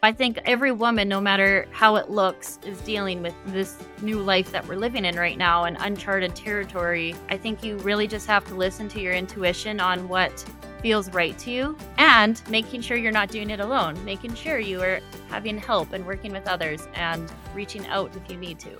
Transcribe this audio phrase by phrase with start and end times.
[0.00, 4.52] I think every woman, no matter how it looks, is dealing with this new life
[4.52, 7.16] that we're living in right now and uncharted territory.
[7.28, 10.44] I think you really just have to listen to your intuition on what
[10.82, 14.80] feels right to you and making sure you're not doing it alone, making sure you
[14.82, 15.00] are
[15.30, 18.70] having help and working with others and reaching out if you need to.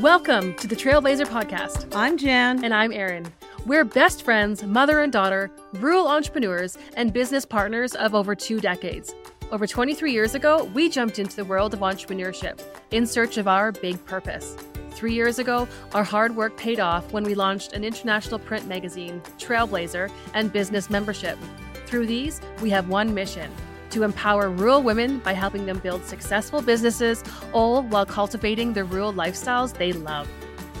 [0.00, 1.88] Welcome to the Trailblazher Podcast.
[1.96, 2.64] I'm Jan.
[2.64, 3.26] And I'm Erin.
[3.66, 9.12] We're best friends, mother and daughter, rural entrepreneurs, and business partners of over two decades.
[9.52, 12.58] Over 23 years ago, we jumped into the world of entrepreneurship
[12.90, 14.56] in search of our big purpose.
[14.92, 19.20] Three years ago, our hard work paid off when we launched an international print magazine,
[19.36, 21.38] Trailblazher, and business membership.
[21.84, 23.50] Through these, we have one mission
[23.90, 29.12] to empower rural women by helping them build successful businesses, all while cultivating the rural
[29.12, 30.30] lifestyles they love.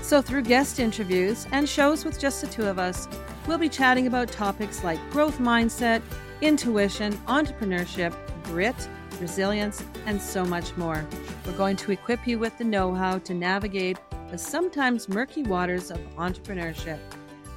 [0.00, 3.06] So, through guest interviews and shows with just the two of us,
[3.46, 6.00] we'll be chatting about topics like growth mindset,
[6.40, 8.14] intuition, entrepreneurship,
[8.52, 8.76] grit,
[9.18, 11.06] resilience, and so much more.
[11.46, 13.96] We're going to equip you with the know how to navigate
[14.30, 16.98] the sometimes murky waters of entrepreneurship.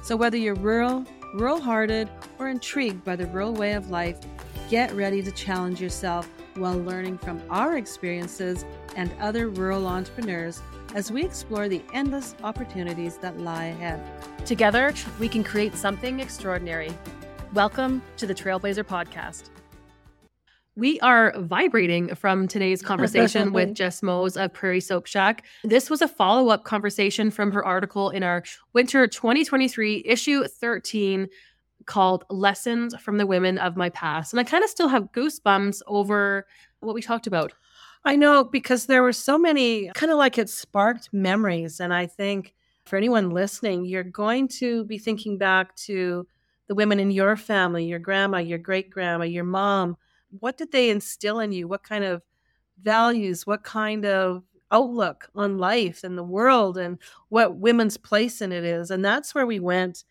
[0.02, 1.04] So, whether you're rural,
[1.34, 4.18] rural hearted, or intrigued by the rural way of life,
[4.70, 8.64] get ready to challenge yourself while learning from our experiences
[8.96, 10.62] and other rural entrepreneurs
[10.94, 14.00] as we explore the endless opportunities that lie ahead.
[14.46, 16.90] Together, we can create something extraordinary.
[17.52, 19.50] Welcome to the Trailblazher Podcast.
[20.78, 25.46] We are vibrating from today's conversation with Jess Mose of Prairie Soap Shack.
[25.64, 28.42] This was a follow up conversation from her article in our
[28.74, 31.28] winter 2023 issue 13
[31.86, 34.34] called Lessons from the Women of My Past.
[34.34, 36.46] And I kind of still have goosebumps over
[36.80, 37.54] what we talked about.
[38.04, 41.80] I know because there were so many, kind of like it sparked memories.
[41.80, 42.54] And I think
[42.84, 46.26] for anyone listening, you're going to be thinking back to
[46.68, 49.96] the women in your family, your grandma, your great grandma, your mom
[50.30, 51.68] what did they instill in you?
[51.68, 52.22] What kind of
[52.82, 53.46] values?
[53.46, 58.64] What kind of outlook on life and the world and what women's place in it
[58.64, 58.90] is?
[58.90, 60.04] And that's where we went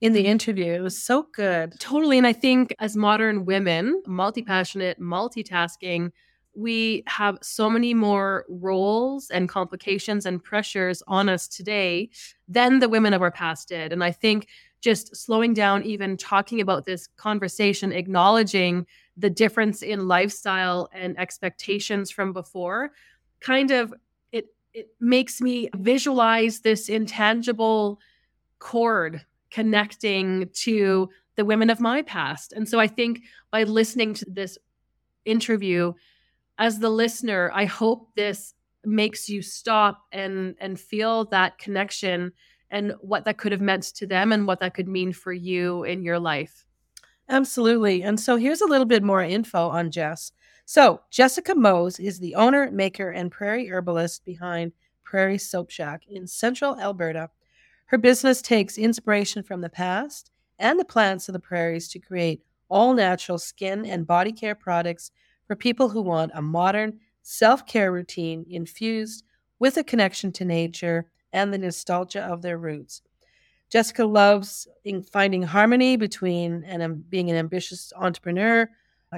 [0.00, 0.30] in the mm-hmm.
[0.30, 0.72] interview.
[0.72, 1.78] It was so good.
[1.78, 2.18] Totally.
[2.18, 6.10] And I think as modern women, multi passionate, multitasking,
[6.54, 12.10] we have so many more roles and complications and pressures on us today
[12.46, 13.92] than the women of our past did.
[13.92, 14.48] And I think
[14.82, 22.10] just slowing down, even talking about this conversation, acknowledging the difference in lifestyle and expectations
[22.10, 22.92] from before
[23.42, 23.92] kind of
[24.30, 27.98] it it makes me visualize this intangible
[28.58, 32.52] cord connecting to the women of my past.
[32.52, 33.20] And so i think
[33.50, 34.56] by listening to this
[35.24, 35.92] interview
[36.58, 38.54] as the listener i hope this
[38.84, 42.32] makes you stop and and feel that connection
[42.72, 45.84] and what that could have meant to them and what that could mean for you
[45.84, 46.64] in your life
[47.28, 48.02] Absolutely.
[48.02, 50.32] And so here's a little bit more info on Jess.
[50.64, 54.72] So, Jessica Mose is the owner, maker, and prairie herbalist behind
[55.02, 57.30] Prairie Soap Shack in central Alberta.
[57.86, 62.42] Her business takes inspiration from the past and the plants of the prairies to create
[62.68, 65.10] all natural skin and body care products
[65.46, 69.24] for people who want a modern self care routine infused
[69.58, 73.02] with a connection to nature and the nostalgia of their roots.
[73.70, 74.68] Jessica loves
[75.10, 78.68] finding harmony between and um, being an ambitious entrepreneur,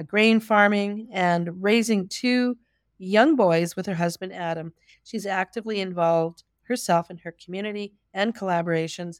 [0.07, 2.57] grain farming, and raising two
[2.97, 4.73] young boys with her husband Adam.
[5.03, 9.19] She's actively involved herself in her community and collaborations,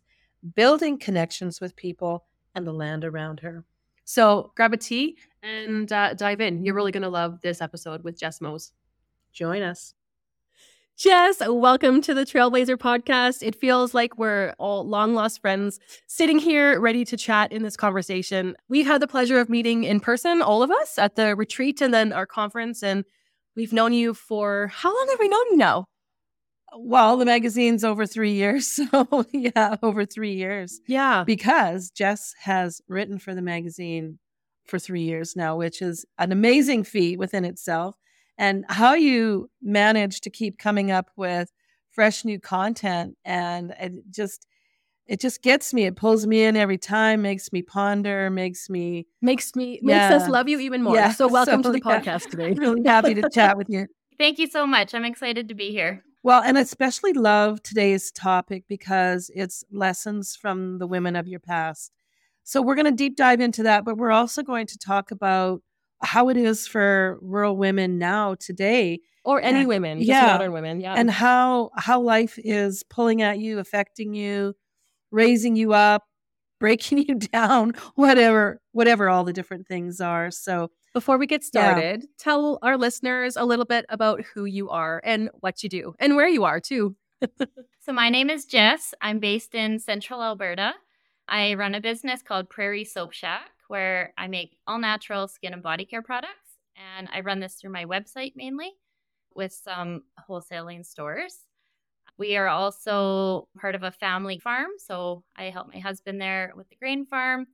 [0.55, 2.25] building connections with people
[2.55, 3.65] and the land around her.
[4.05, 6.63] So grab a tea and uh, dive in.
[6.63, 8.71] You're really going to love this episode with Jess Mose.
[9.33, 9.93] Join us.
[10.97, 13.43] Jess, welcome to the Trailblazher podcast.
[13.45, 17.75] It feels like we're all long lost friends sitting here ready to chat in this
[17.75, 18.55] conversation.
[18.69, 21.93] We've had the pleasure of meeting in person, all of us, at the retreat and
[21.93, 22.81] then our conference.
[22.81, 23.03] And
[23.57, 25.85] we've known you for how long have we known you now?
[26.77, 28.79] Well, the magazine's over three years.
[28.91, 30.79] So, yeah, over three years.
[30.87, 31.25] Yeah.
[31.25, 34.19] Because Jess has written for the magazine
[34.65, 37.97] for three years now, which is an amazing feat within itself
[38.37, 41.51] and how you manage to keep coming up with
[41.91, 44.47] fresh new content and it just
[45.07, 49.05] it just gets me it pulls me in every time makes me ponder makes me
[49.21, 50.09] makes me yeah.
[50.09, 51.11] makes us love you even more yeah.
[51.11, 51.99] so welcome so, to the yeah.
[51.99, 53.87] podcast today really happy to chat with you
[54.19, 58.65] thank you so much i'm excited to be here well and especially love today's topic
[58.67, 61.91] because it's lessons from the women of your past
[62.43, 65.61] so we're going to deep dive into that but we're also going to talk about
[66.05, 70.79] how it is for rural women now today or any and, women yeah modern women
[70.79, 74.53] yeah and how how life is pulling at you affecting you
[75.11, 76.03] raising you up
[76.59, 80.31] breaking you down, whatever, whatever all the different things are.
[80.31, 82.07] So before we get started, yeah.
[82.17, 86.15] tell our listeners a little bit about who you are and what you do and
[86.15, 86.95] where you are too.
[87.81, 88.93] so my name is Jess.
[89.01, 90.73] I'm based in Central Alberta.
[91.27, 95.63] I run a business called Prairie Soap Shack where I make all natural skin and
[95.63, 98.71] body care products and I run this through my website mainly
[99.35, 101.39] with some wholesaling stores.
[102.17, 106.69] We are also part of a family farm, so I help my husband there with
[106.69, 107.47] the grain farm,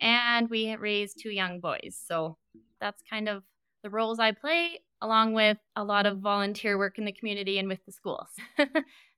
[0.00, 2.00] and we raise two young boys.
[2.00, 2.36] So
[2.80, 3.42] that's kind of
[3.82, 7.68] the roles I play, along with a lot of volunteer work in the community and
[7.68, 8.28] with the schools.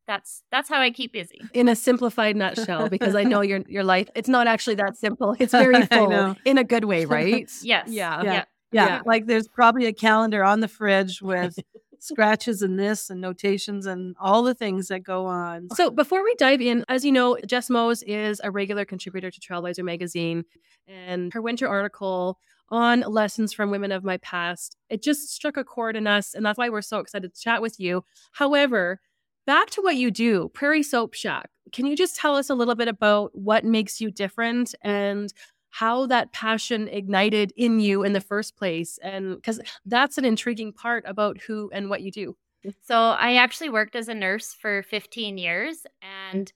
[0.07, 1.41] that's that's how I keep busy.
[1.55, 5.37] In a simplified nutshell, because I know your your life it's not actually that simple.
[5.39, 7.51] It's very full in a good way, right?
[7.63, 7.89] yes.
[7.89, 8.23] Yeah.
[8.23, 8.33] Yeah.
[8.33, 8.45] yeah.
[8.73, 9.03] yeah.
[9.05, 11.59] Like there's probably a calendar on the fridge with
[11.99, 15.69] scratches and this and notations and all the things that go on.
[15.75, 19.41] So before we dive in, as you know, Jess Mose is a regular contributor to
[19.41, 20.45] Trailblazher magazine
[20.87, 22.39] and her winter article
[22.69, 26.45] on lessons from women of my past, it just struck a chord in us and
[26.45, 28.05] that's why we're so excited to chat with you.
[28.33, 29.01] However,
[29.47, 31.49] back to what you do, Prairie Soap Shack.
[31.73, 35.33] Can you just tell us a little bit about what makes you different and
[35.71, 40.73] how that passion ignited in you in the first place and because that's an intriguing
[40.73, 42.35] part about who and what you do
[42.83, 45.85] so i actually worked as a nurse for 15 years
[46.33, 46.53] and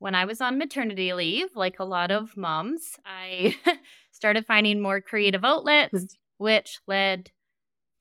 [0.00, 3.54] when i was on maternity leave like a lot of moms i
[4.10, 7.30] started finding more creative outlets which led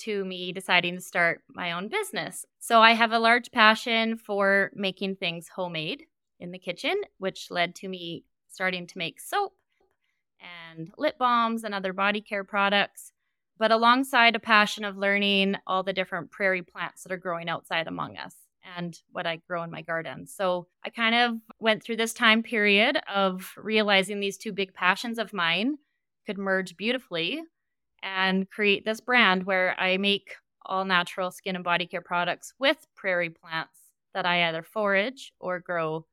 [0.04, 4.72] to me deciding to start my own business so i have a large passion for
[4.74, 6.04] making things homemade
[6.40, 9.54] in the kitchen which led to me starting to make soap
[10.76, 13.12] and lip balms and other body care products,
[13.58, 17.88] but alongside a passion of learning all the different prairie plants that are growing outside
[17.88, 18.36] among us
[18.78, 20.26] and what I grow in my garden.
[20.26, 25.20] So I kind of went through this time period of realizing these two big passions
[25.20, 25.78] of mine
[26.26, 27.42] could merge beautifully
[28.04, 30.36] and create this brand where I make
[30.66, 33.80] all natural skin and body care products with prairie plants
[34.14, 36.06] that I either forage or grow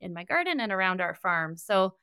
[0.00, 1.56] in my garden and around our farm.
[1.56, 1.94] So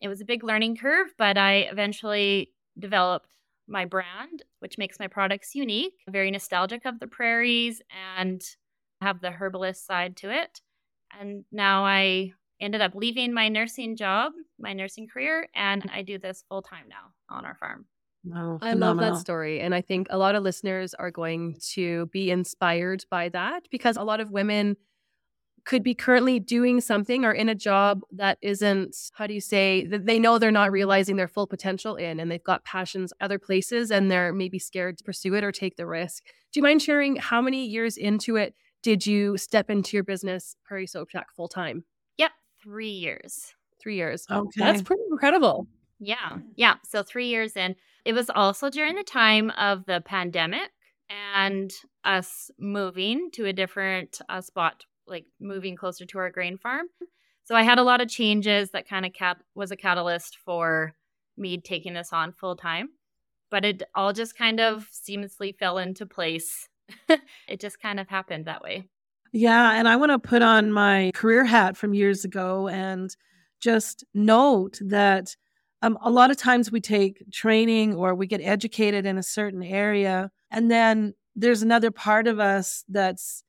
[0.00, 3.28] it was a big learning curve, but I eventually developed
[3.68, 7.82] my brand, which makes my products unique, very nostalgic of the prairies
[8.18, 8.42] and
[9.00, 10.60] have the herbalist side to it.
[11.18, 16.18] And now I ended up leaving my nursing job, my nursing career, and I do
[16.18, 17.86] this full time now on our farm.
[18.24, 19.60] Wow, I love that story.
[19.60, 23.96] And I think a lot of listeners are going to be inspired by that because
[23.96, 24.76] a lot of women
[25.64, 29.86] could be currently doing something or in a job that isn't, how do you say,
[29.86, 33.38] that they know they're not realizing their full potential in and they've got passions other
[33.38, 36.24] places and they're maybe scared to pursue it or take the risk.
[36.52, 40.56] Do you mind sharing how many years into it did you step into your business,
[40.64, 41.84] Prairie Soap Shack, full time?
[42.16, 42.30] Yep,
[42.62, 43.54] three years.
[43.80, 44.26] Three years.
[44.30, 44.48] Okay.
[44.56, 45.66] That's pretty incredible.
[46.00, 46.38] Yeah.
[46.56, 46.76] Yeah.
[46.84, 47.76] So three years in.
[48.04, 50.70] It was also during the time of the pandemic
[51.36, 51.70] and
[52.04, 56.86] us moving to a different uh, spot like moving closer to our grain farm.
[57.44, 59.12] So I had a lot of changes that kind of
[59.54, 60.94] was a catalyst for
[61.36, 62.90] me taking this on full time.
[63.50, 66.68] But it all just kind of seamlessly fell into place.
[67.48, 68.88] it just kind of happened that way.
[69.32, 73.14] Yeah, and I want to put on my career hat from years ago and
[73.60, 75.36] just note that
[75.82, 79.62] um, a lot of times we take training or we get educated in a certain
[79.62, 83.44] area, and then there's another part of us that's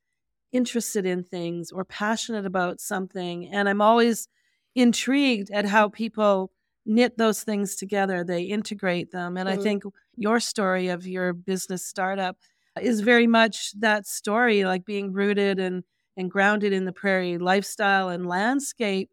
[0.52, 3.48] interested in things or passionate about something.
[3.48, 4.28] And I'm always
[4.74, 6.52] intrigued at how people
[6.84, 9.36] knit those things together, they integrate them.
[9.36, 9.60] And mm-hmm.
[9.60, 9.84] I think
[10.16, 12.36] your story of your business startup
[12.80, 15.84] is very much that story, like being rooted and,
[16.16, 19.10] and grounded in the prairie lifestyle and landscape,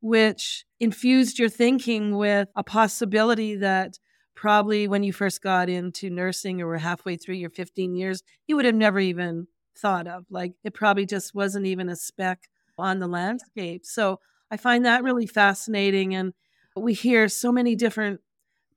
[0.00, 3.98] which infused your thinking with a possibility that
[4.34, 8.56] probably when you first got into nursing or were halfway through your 15 years, you
[8.56, 10.24] would have never even thought of.
[10.30, 12.48] Like it probably just wasn't even a speck
[12.78, 13.84] on the landscape.
[13.84, 16.14] So I find that really fascinating.
[16.14, 16.34] And
[16.76, 18.20] we hear so many different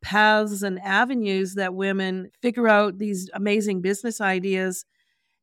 [0.02, 4.86] paths and avenues that women figure out these amazing business ideas.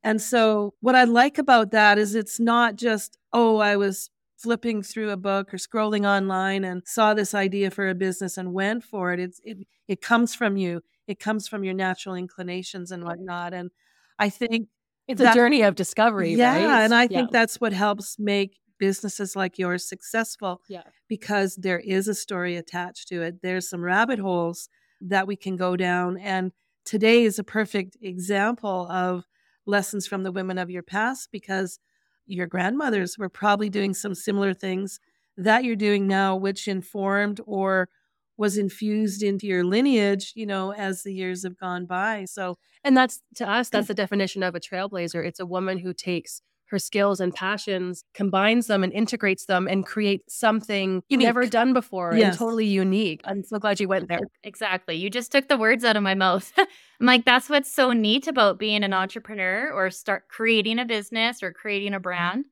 [0.02, 4.82] And so, what I like about that is it's not just, oh, I was flipping
[4.82, 8.84] through a book or scrolling online and saw this idea for a business and went
[8.84, 9.20] for it.
[9.20, 13.54] It's, it, it comes from you, it comes from your natural inclinations and whatnot.
[13.54, 13.70] And
[14.18, 14.68] I think
[15.08, 16.84] it's that, a journey of discovery, yeah, right?
[16.84, 20.60] and I think that's what helps make businesses like yours successful.
[20.68, 20.82] Yeah.
[21.08, 23.42] Because there is a story attached to it.
[23.42, 24.68] There's some rabbit holes
[25.00, 26.18] that we can go down.
[26.18, 26.52] And
[26.84, 29.24] today is a perfect example of
[29.66, 31.78] lessons from the women of your past because
[32.26, 35.00] your grandmothers were probably doing some similar things
[35.36, 37.88] that you're doing now, which informed or
[38.36, 42.24] was infused into your lineage, you know, as the years have gone by.
[42.26, 45.24] So, and that's to us, that's the definition of a trailblazer.
[45.24, 49.86] It's a woman who takes her skills and passions, combines them and integrates them and
[49.86, 51.24] creates something unique.
[51.24, 52.30] never done before yes.
[52.30, 53.20] and totally unique.
[53.24, 54.20] I'm so glad you went there.
[54.42, 54.96] Exactly.
[54.96, 56.52] You just took the words out of my mouth.
[56.58, 61.42] I'm like, that's what's so neat about being an entrepreneur or start creating a business
[61.42, 62.02] or creating a mm-hmm.
[62.02, 62.44] brand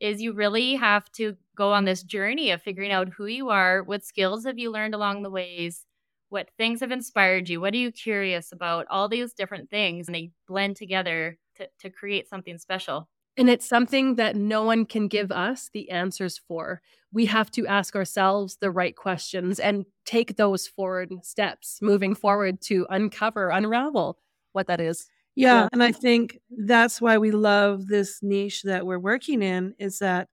[0.00, 3.82] is you really have to go on this journey of figuring out who you are,
[3.82, 5.86] what skills have you learned along the ways,
[6.28, 10.14] what things have inspired you, what are you curious about, all these different things, and
[10.14, 13.08] they blend together to, to create something special.
[13.36, 16.80] And it's something that no one can give us the answers for.
[17.12, 22.60] We have to ask ourselves the right questions and take those forward steps moving forward
[22.62, 24.18] to uncover, unravel
[24.52, 25.06] what that is.
[25.34, 25.68] Yeah, yeah.
[25.72, 30.28] And I think that's why we love this niche that we're working in is that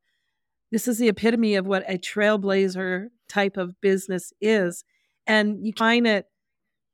[0.72, 4.86] this is the epitome of what a trailblazer type of business is.
[5.28, 6.26] And you find it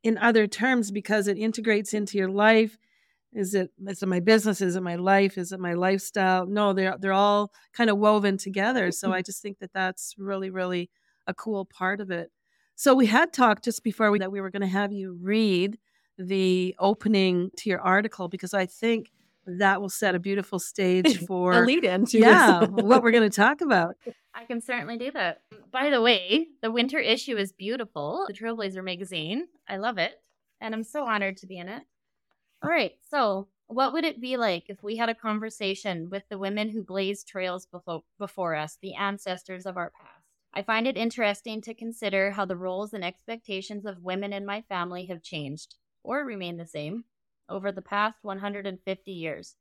[0.03, 2.77] in other terms because it integrates into your life
[3.33, 4.61] is it is it my business?
[4.61, 5.37] Is it my life?
[5.37, 6.45] Is it my lifestyle?
[6.45, 8.91] No, they're they're all kind of woven together.
[8.91, 9.13] So.
[9.19, 10.89] I just think that that's really really
[11.27, 12.31] a cool part of it.
[12.75, 15.77] So we had talked just before we, that we were going to have you read
[16.17, 19.11] the opening to your article because I think
[19.45, 23.29] that will set a beautiful stage for a lead in to yeah what we're going
[23.29, 23.95] to talk about.
[24.33, 25.41] I can certainly do that.
[25.71, 28.25] By the way, the winter issue is beautiful.
[28.27, 29.47] The Trailblazher magazine.
[29.67, 30.13] I love it,
[30.61, 31.83] and I'm so honored to be in it.
[32.61, 32.97] All right.
[33.01, 36.83] So, what would it be like if we had a conversation with the women who
[36.83, 37.67] blazed trails
[38.17, 40.25] before, us, the ancestors of our past?
[40.53, 44.61] I find it interesting to consider how the roles and expectations of women in my
[44.63, 47.05] family have changed, or remain the same,
[47.47, 49.55] over the past 150 years.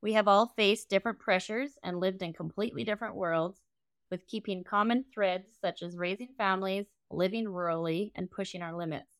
[0.00, 3.62] We have all faced different pressures and lived in completely different worlds,
[4.10, 9.11] with keeping common threads such as raising families, living rurally, and pushing our limits.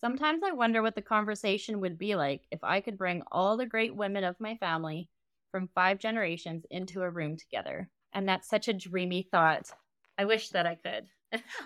[0.00, 3.66] Sometimes I wonder what the conversation would be like if I could bring all the
[3.66, 5.10] great women of my family
[5.50, 7.90] from five generations into a room together.
[8.12, 9.70] And that's such a dreamy thought.
[10.16, 11.08] I wish that I could.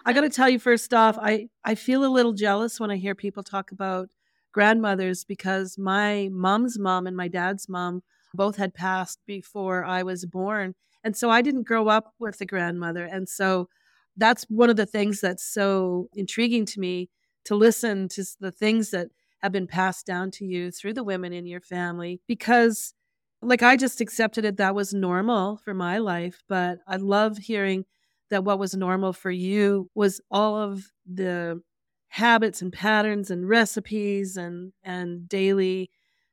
[0.04, 2.96] I got to tell you first off, I I feel a little jealous when I
[2.96, 4.10] hear people talk about
[4.52, 8.02] grandmothers because my mom's mom and my dad's mom
[8.34, 10.74] both had passed before I was born.
[11.02, 13.04] And so I didn't grow up with a grandmother.
[13.04, 13.68] And so
[14.16, 17.10] that's one of the things that's so intriguing to me
[17.44, 19.08] to listen to the things that
[19.42, 22.94] have been passed down to you through the women in your family because
[23.42, 27.84] like I just accepted it that was normal for my life, but I love hearing
[28.30, 31.60] that what was normal for you was all of the
[32.08, 35.90] habits and patterns and recipes and and daily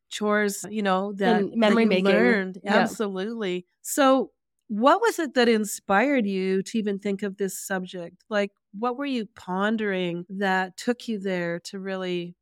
[0.09, 2.59] chores, you know, that and memory that making learned.
[2.63, 2.77] Yeah.
[2.77, 3.65] Absolutely.
[3.81, 4.31] So
[4.67, 8.23] what was it that inspired you to even think of this subject?
[8.29, 12.35] Like, what were you pondering that took you there to really,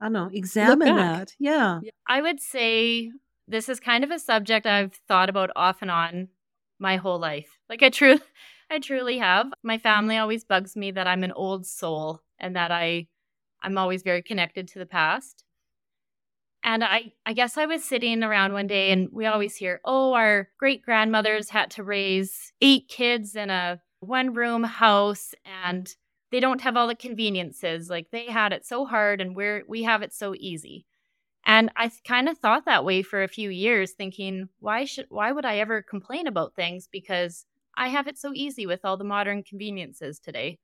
[0.00, 1.32] I don't know, examine that?
[1.38, 1.80] Yeah.
[2.06, 3.10] I would say
[3.46, 6.28] this is kind of a subject I've thought about off and on
[6.78, 7.58] my whole life.
[7.68, 8.20] Like, I truly,
[8.70, 9.48] I truly have.
[9.62, 13.06] My family always bugs me that I'm an old soul and that I,
[13.62, 15.44] I'm always very connected to the past.
[16.64, 20.12] And I, I guess I was sitting around one day and we always hear, oh,
[20.12, 25.94] our great grandmothers had to raise eight kids in a one room house and
[26.30, 27.88] they don't have all the conveniences.
[27.88, 30.86] Like they had it so hard and we're, we have it so easy.
[31.46, 35.32] And I kind of thought that way for a few years, thinking, why should, why
[35.32, 36.88] would I ever complain about things?
[36.90, 40.58] Because I have it so easy with all the modern conveniences today.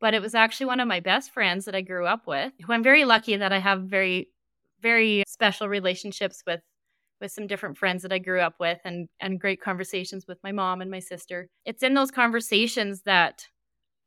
[0.00, 2.72] But it was actually one of my best friends that I grew up with, who
[2.72, 4.28] I'm very lucky that I have very
[4.82, 6.60] very special relationships with
[7.22, 10.52] with some different friends that I grew up with and and great conversations with my
[10.52, 11.48] mom and my sister.
[11.66, 13.48] It's in those conversations that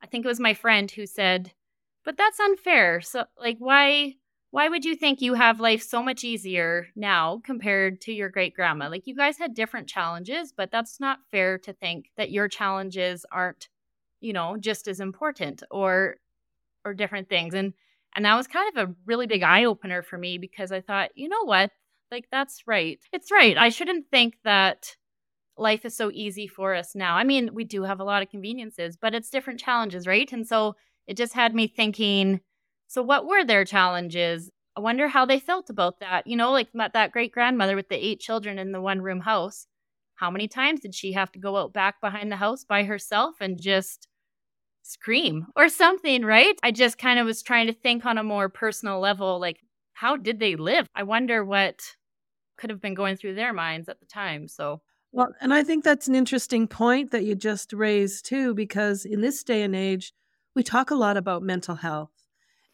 [0.02, 1.54] I think it was my friend who said,
[2.06, 3.02] "But that's unfair.
[3.02, 4.16] So like why
[4.52, 8.54] why would you think you have life so much easier now compared to your great
[8.56, 8.88] grandma?
[8.90, 13.26] Like you guys had different challenges, but that's not fair to think that your challenges
[13.32, 13.68] aren't,
[14.22, 16.18] you know, just as important or
[16.86, 17.74] or different things." And
[18.16, 21.12] and that was kind of a really big eye opener for me because I thought,
[21.16, 21.72] you know what?
[22.12, 23.00] Like, that's right.
[23.12, 23.58] It's right.
[23.58, 24.96] I shouldn't think that
[25.58, 27.16] life is so easy for us now.
[27.16, 30.32] I mean, we do have a lot of conveniences, but it's different challenges, right?
[30.32, 30.76] And so
[31.08, 32.42] it just had me thinking,
[32.88, 34.50] so what were their challenges?
[34.78, 36.28] I wonder how they felt about that.
[36.28, 39.68] You know, like that great grandmother with the eight children in the one room house.
[40.16, 43.36] How many times did she have to go out back behind the house by herself
[43.42, 44.08] and just
[44.82, 46.56] scream or something, right?
[46.64, 49.60] I just kind of was trying to think on a more personal level like,
[49.96, 50.88] how did they live?
[50.94, 51.96] I wonder what
[52.58, 54.48] could have been going through their minds at the time.
[54.50, 54.82] So,
[55.14, 59.22] Well, and I think that's an interesting point that you just raised too, because in
[59.22, 60.14] this day and age,
[60.54, 62.12] we talk a lot about mental health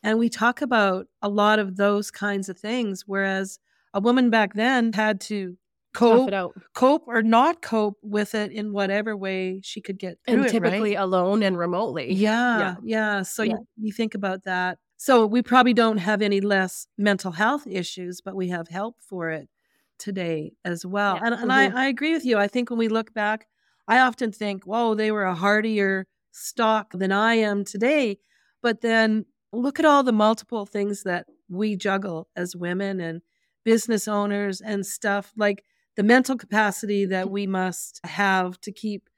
[0.01, 3.04] and we talk about a lot of those kinds of things.
[3.06, 3.60] Whereas
[3.94, 5.58] a woman back then had to
[5.94, 6.32] cope,
[6.74, 10.51] cope or not cope with it in whatever way she could get through and it,
[10.51, 11.04] typically right?
[11.04, 12.13] alone and remotely.
[12.13, 12.75] Yeah, Yeah.
[12.84, 13.22] yeah.
[13.22, 13.54] So Yeah.
[13.54, 14.80] You, you think about that.
[15.01, 19.31] So we probably don't have any less mental health issues, but we have help for
[19.31, 19.50] it
[19.98, 21.15] today as well.
[21.15, 21.22] Yeah.
[21.25, 21.51] And, and.
[21.51, 22.38] I, I agree with you.
[22.38, 23.48] I think when we look back,
[23.88, 28.20] I often think, whoa, they were a hardier stock than I am today.
[28.62, 33.24] But then look at all the multiple things that we juggle as women and
[33.65, 35.65] business owners and stuff like
[35.96, 39.10] the mental capacity that we must have to keep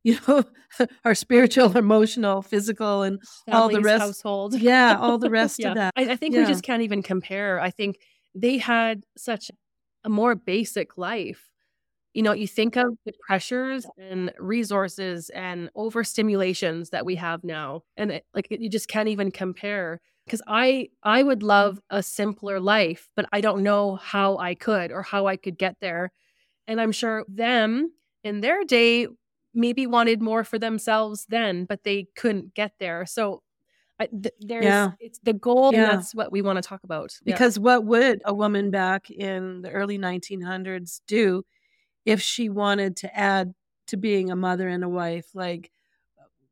[0.04, 0.44] you know
[1.04, 4.54] our spiritual emotional physical and all the rest household.
[4.60, 5.68] yeah all the rest yeah.
[5.70, 6.40] of that I, I think Yeah.
[6.42, 7.60] we just can't even compare.
[7.60, 7.98] I think
[8.34, 9.50] they had such
[10.04, 11.50] a more basic life.
[12.14, 17.82] You know, you think of the pressures and resources and overstimulations that we have now,
[17.96, 20.00] and it, like you just can't even compare.
[20.24, 24.90] Because I I would love a simpler life, but I don't know how I could
[24.92, 26.12] or how I could get there.
[26.66, 27.92] And I'm sure them
[28.24, 29.06] in their day
[29.58, 33.04] maybe wanted more for themselves then, but they couldn't get there.
[33.06, 33.42] So
[34.00, 34.92] I, th- there's Yeah.
[35.00, 35.90] it's the goal, Yeah.
[35.90, 37.12] and that's what we want to talk about.
[37.24, 37.34] Yeah.
[37.34, 41.44] because what would a woman back in the early 1900s do
[42.06, 43.54] if she wanted to add
[43.88, 45.70] to being a mother and a wife like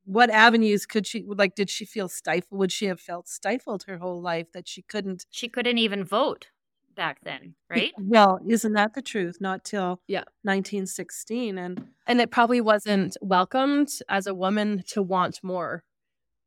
[0.04, 3.98] what avenues could she like did she feel stifled would she have felt stifled her
[3.98, 6.48] whole life that she couldn't She couldn't even vote
[6.96, 7.92] back then, right?
[7.98, 10.24] well isn't that the truth not till Yeah.
[10.42, 15.82] 1916 and and it probably wasn't welcomed as a woman to want more,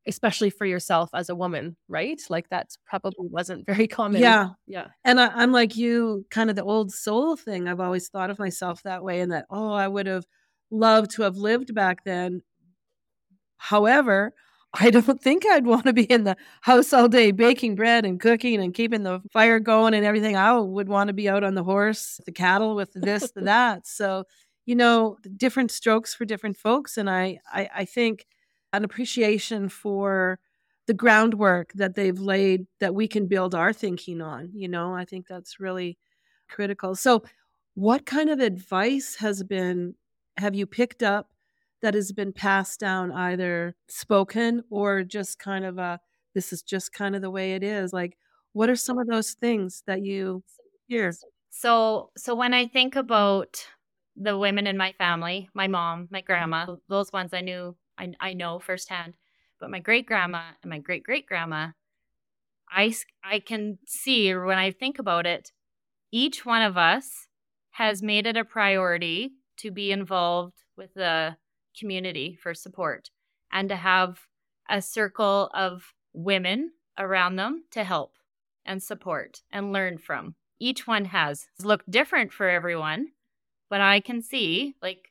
[0.06, 2.20] especially for yourself as a woman, right?
[2.30, 4.20] Like that probably wasn't very common.
[4.20, 7.68] yeah yeah, And I, I'm like you, kind of the old soul thing.
[7.68, 10.24] I've always thought of myself that way, and that, oh, I would have
[10.70, 12.42] loved to have lived back then.
[13.56, 14.32] However,
[14.74, 18.20] I don't think I'd want to be in the house all day baking bread and
[18.20, 20.36] cooking and keeping the fire going and everything.
[20.36, 23.86] I would want to be out on the horse, the cattle with this, the that.
[23.86, 24.24] So,
[24.66, 26.96] you know, different strokes for different folks.
[26.96, 28.26] And I, I, I think
[28.72, 30.38] an appreciation for
[30.86, 34.50] the groundwork that they've laid that we can build our thinking on.
[34.54, 35.98] You know, I think that's really
[36.48, 36.94] critical.
[36.94, 37.24] So,
[37.74, 39.94] what kind of advice has been,
[40.36, 41.30] have you picked up
[41.82, 46.00] that has been passed down, either spoken or just kind of a,
[46.34, 47.92] this is just kind of the way it is?
[47.92, 48.16] Like,
[48.52, 50.42] what are some of those things that you
[50.86, 51.12] hear?
[51.50, 53.66] So, so when I think about
[54.16, 56.74] the women in my family, my mom, my grandma, mm-hmm.
[56.88, 59.14] those ones I knew, I, I know firsthand,
[59.60, 61.68] but my great grandma and my great great grandma,
[62.70, 65.52] i i can see, when I think about it,
[66.12, 67.28] each one of us
[67.72, 71.36] has made it a priority to be involved with the
[71.78, 73.10] community for support
[73.52, 74.20] and to have
[74.68, 78.14] a circle of women around them to help
[78.64, 80.34] and support and learn from.
[80.58, 83.08] Each one has looked different for everyone,
[83.68, 85.10] but I can see, like,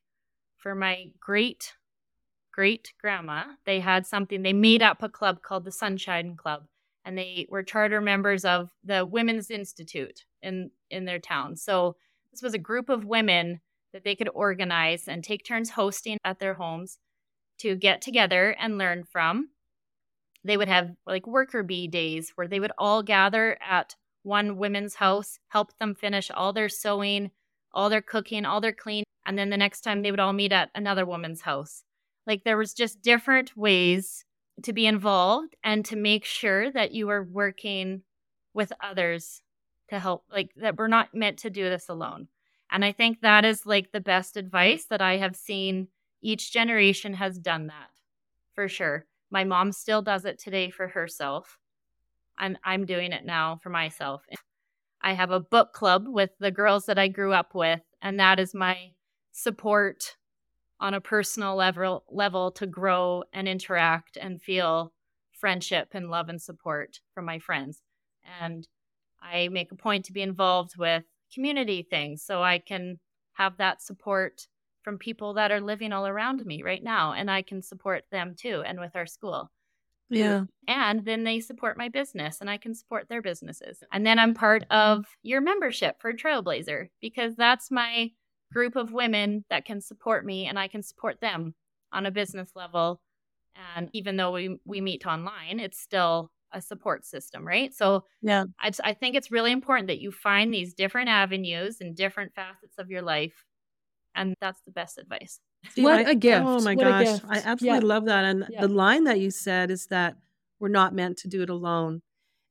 [0.58, 1.74] for my great
[2.60, 6.66] great grandma, they had something, they made up a club called the Sunshine Club,
[7.06, 11.56] and they were charter members of the Women's Institute in, in their town.
[11.56, 11.96] So
[12.34, 13.62] this was a group of women
[13.94, 16.98] that they could organize and take turns hosting at their homes
[17.60, 19.50] to get together and learn from.
[20.44, 24.96] They would have like worker bee days where they would all gather at one women's
[24.96, 27.32] house, help them finish all their sewing,
[27.74, 30.52] all their cooking, all their cleaning, and then the next time they would all meet
[30.52, 31.84] at another woman's house.
[32.26, 34.26] Like there was just different ways
[34.64, 38.04] to be involved and to make sure that you were working
[38.54, 39.42] with others
[39.90, 42.28] to help like that we're not meant to do this alone.
[42.72, 45.88] And I think that is like the best advice that I have seen
[46.22, 47.90] each generation has done that.
[48.54, 49.06] For sure.
[49.32, 51.58] My mom still does it today for herself.
[52.38, 54.24] I'm I'm doing it now for myself.
[55.02, 58.40] I have a book club with the girls that I grew up with and that
[58.40, 58.92] is my
[59.32, 60.16] support
[60.80, 64.94] on a personal level level to grow and interact and feel
[65.32, 67.82] friendship and love and support from my friends.
[68.42, 68.68] And
[69.22, 73.00] I make a point to be involved with community things so I can
[73.34, 74.48] have that support
[74.84, 78.36] from people that are living all around me right now and I can support them
[78.38, 79.52] too and with our school.
[80.10, 80.46] Yeah.
[80.68, 83.84] And then they support my business and I can support their businesses.
[83.92, 88.12] And then I'm part of your membership for Trailblazher because that's my
[88.52, 91.54] group of women that can support me and I can support them
[91.94, 93.02] on a business level.
[93.76, 97.74] And even though we, we meet online, it's still a support system, right?
[97.74, 98.46] So Yeah.
[98.62, 102.78] I, I think it's really important that you find these different avenues and different facets
[102.78, 103.46] of your life
[104.16, 105.40] And that's the best advice.
[105.68, 106.58] See, What I- a oh gift.
[106.58, 107.20] Oh my What gosh.
[107.24, 107.88] I absolutely Yeah.
[107.88, 108.26] love that.
[108.26, 108.60] And Yeah.
[108.60, 110.18] the line that you said is that
[110.60, 112.02] we're not meant to do it alone.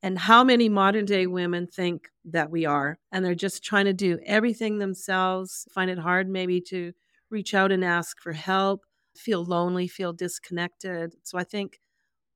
[0.03, 2.99] And how many modern day women think that we are?
[3.11, 6.93] And they're just trying to do everything themselves, find it hard maybe to
[7.31, 11.17] reach out and ask for help, feel lonely, feel disconnected.
[11.25, 11.81] So I think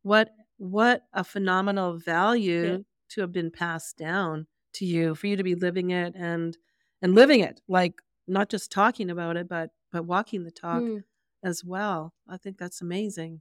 [0.02, 0.30] what
[0.62, 2.78] what a phenomenal value Yeah.
[3.10, 6.56] to have been passed down to you for you to be living it and
[7.02, 7.94] and living it like
[8.28, 11.02] not just talking about it but but walking the talk Mm.
[11.42, 12.14] as well.
[12.28, 13.40] I think that's amazing.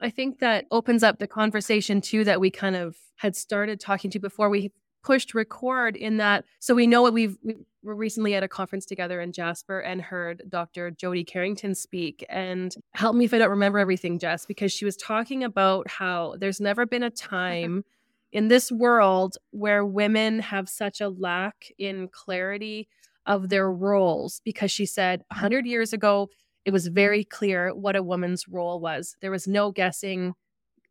[0.00, 4.10] I think that opens up the conversation too that we kind of had started talking
[4.10, 4.72] to before we
[5.04, 8.84] pushed record in that so we know what we've we were recently at a conference
[8.84, 10.90] together in Jasper and heard Dr.
[10.90, 14.96] Jody Carrington speak and help me if I don't remember everything Jess because she was
[14.96, 17.84] talking about how there's never been a time
[18.32, 22.88] in this world where women have such a lack in clarity
[23.26, 26.28] of their roles because she said 100 years ago
[26.64, 29.16] it was very clear what a woman's role was.
[29.20, 30.34] There was no guessing,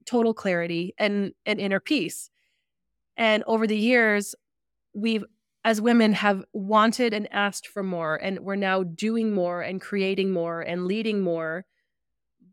[0.05, 2.29] total clarity and and inner peace.
[3.15, 4.33] And over the years,
[4.93, 5.25] we've
[5.63, 10.31] as women have wanted and asked for more and we're now doing more and creating
[10.31, 11.65] more and leading more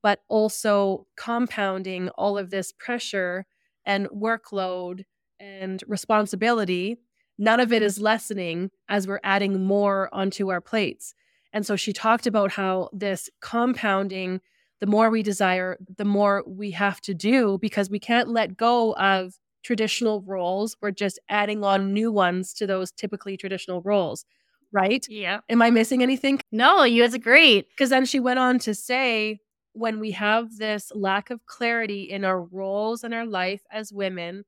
[0.02, 3.46] but also compounding all of this pressure
[3.84, 5.04] and workload
[5.38, 6.98] and responsibility
[7.38, 11.14] none of it is lessening as we're adding more onto our plates.
[11.52, 14.40] And so she talked about how this compounding,
[14.80, 18.94] the more we desire, the more we have to do because we can't let go
[18.94, 19.34] of
[19.66, 20.76] traditional roles.
[20.80, 24.24] We're just adding on new ones to those typically traditional roles,
[24.72, 25.08] right?
[25.08, 25.40] Yeah.
[25.50, 26.40] Am I missing anything?
[26.52, 27.68] No, you was great.
[27.70, 29.40] Because then she went on to say,
[29.72, 34.44] when we have this lack of clarity in our roles and our life as women,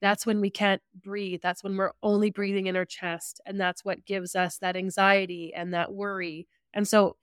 [0.00, 1.40] that's when we can't breathe.
[1.42, 3.40] That's when we're only breathing in our chest.
[3.46, 6.48] And that's what gives us that anxiety and that worry.
[6.74, 7.16] And so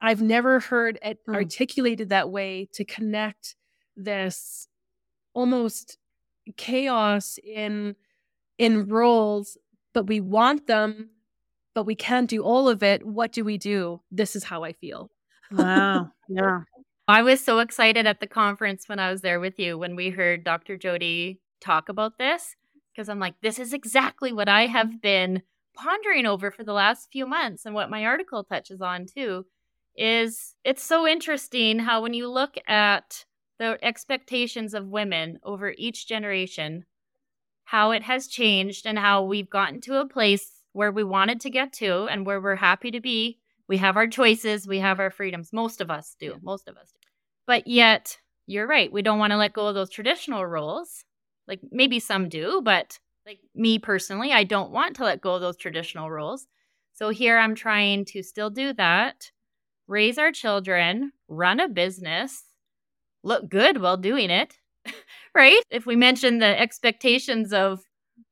[0.00, 1.34] I've never heard it Hmm.
[1.34, 3.56] articulated that way to connect
[3.96, 4.68] this
[5.34, 5.98] almost
[6.56, 7.96] chaos in
[8.58, 9.56] in roles,
[9.94, 11.10] but we want them,
[11.74, 13.06] but we can't do all of it.
[13.06, 14.02] What do we do?
[14.10, 15.10] This is how I feel.
[15.50, 16.10] Wow.
[16.28, 16.60] yeah.
[17.08, 20.10] I was so excited at the conference when I was there with you when we
[20.10, 20.76] heard Dr.
[20.76, 22.54] Jody talk about this
[22.92, 25.42] because I'm like, this is exactly what I have been
[25.74, 29.46] pondering over for the last few months and what my article touches on too
[29.96, 33.24] is it's so interesting how when you look at
[33.60, 36.86] the expectations of women over each generation
[37.64, 41.50] how it has changed and how we've gotten to a place where we wanted to
[41.50, 43.38] get to and where we're happy to be.
[43.68, 44.66] We have our choices.
[44.66, 45.52] We have our freedoms.
[45.52, 46.36] Most of us do.
[46.42, 47.06] Most of us do.
[47.46, 48.90] But yet you're right.
[48.90, 51.04] We don't want to let go of those traditional roles.
[51.46, 55.42] Like maybe some do but like me personally i don't want to let go of
[55.42, 56.46] those traditional roles.
[56.94, 59.30] So here i'm trying to still do that
[59.86, 62.44] raise our children run a business
[63.22, 64.56] look good while doing it
[65.34, 65.62] right?
[65.70, 67.80] If we mention the expectations of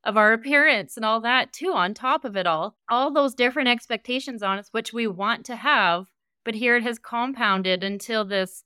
[0.05, 3.69] of our appearance and all that too on top of it all all those different
[3.69, 6.07] expectations on us which we want to have
[6.45, 8.65] but here it has compounded until this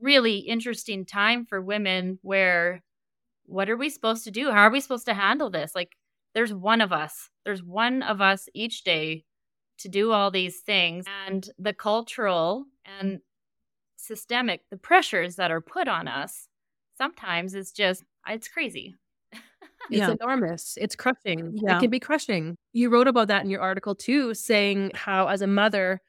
[0.00, 2.82] really interesting time for women where
[3.44, 4.50] what are we supposed to do?
[4.50, 5.74] How are we supposed to handle this?
[5.74, 5.96] Like
[6.34, 9.24] there's one of us there's one of us each day
[9.78, 13.20] to do all these things and the cultural and
[14.08, 16.48] systemic the pressures that are put on us
[16.96, 18.94] sometimes is just it's crazy
[19.90, 20.12] It's Yeah.
[20.20, 20.76] enormous.
[20.80, 21.58] It's crushing.
[21.62, 21.76] Yeah.
[21.76, 22.56] It can be crushing.
[22.74, 26.02] You wrote about that in your article too, saying how as a mother,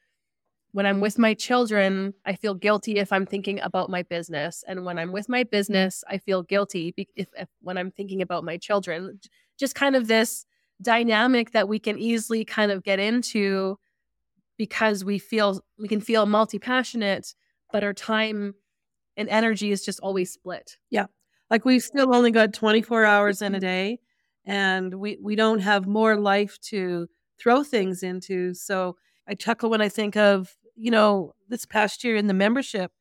[0.71, 4.85] when I'm with my children, I feel guilty if I'm thinking about my business, and
[4.85, 8.57] when I'm with my business, I feel guilty if, if when I'm thinking about my
[8.57, 9.19] children.
[9.57, 10.45] Just kind of this
[10.81, 13.77] dynamic that we can easily kind of get into
[14.57, 17.33] because we feel we can feel multi passionate,
[17.71, 18.55] but our time
[19.17, 20.77] and energy is just always split.
[20.89, 21.07] Yeah.
[21.49, 23.65] Like we've still only got 24 hours in a mm-hmm.
[23.65, 23.99] day
[24.45, 27.07] and we we don't have more life to
[27.41, 28.53] throw things into.
[28.53, 28.95] So
[29.27, 32.91] I chuckle when I think of, you know, this past year in the membership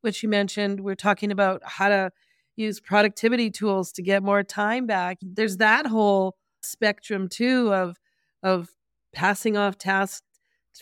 [0.00, 2.10] which you mentioned, we're talking about how to
[2.56, 5.18] use productivity tools to get more time back.
[5.22, 7.96] There's that whole spectrum too of
[8.42, 8.68] of
[9.12, 10.22] passing off tasks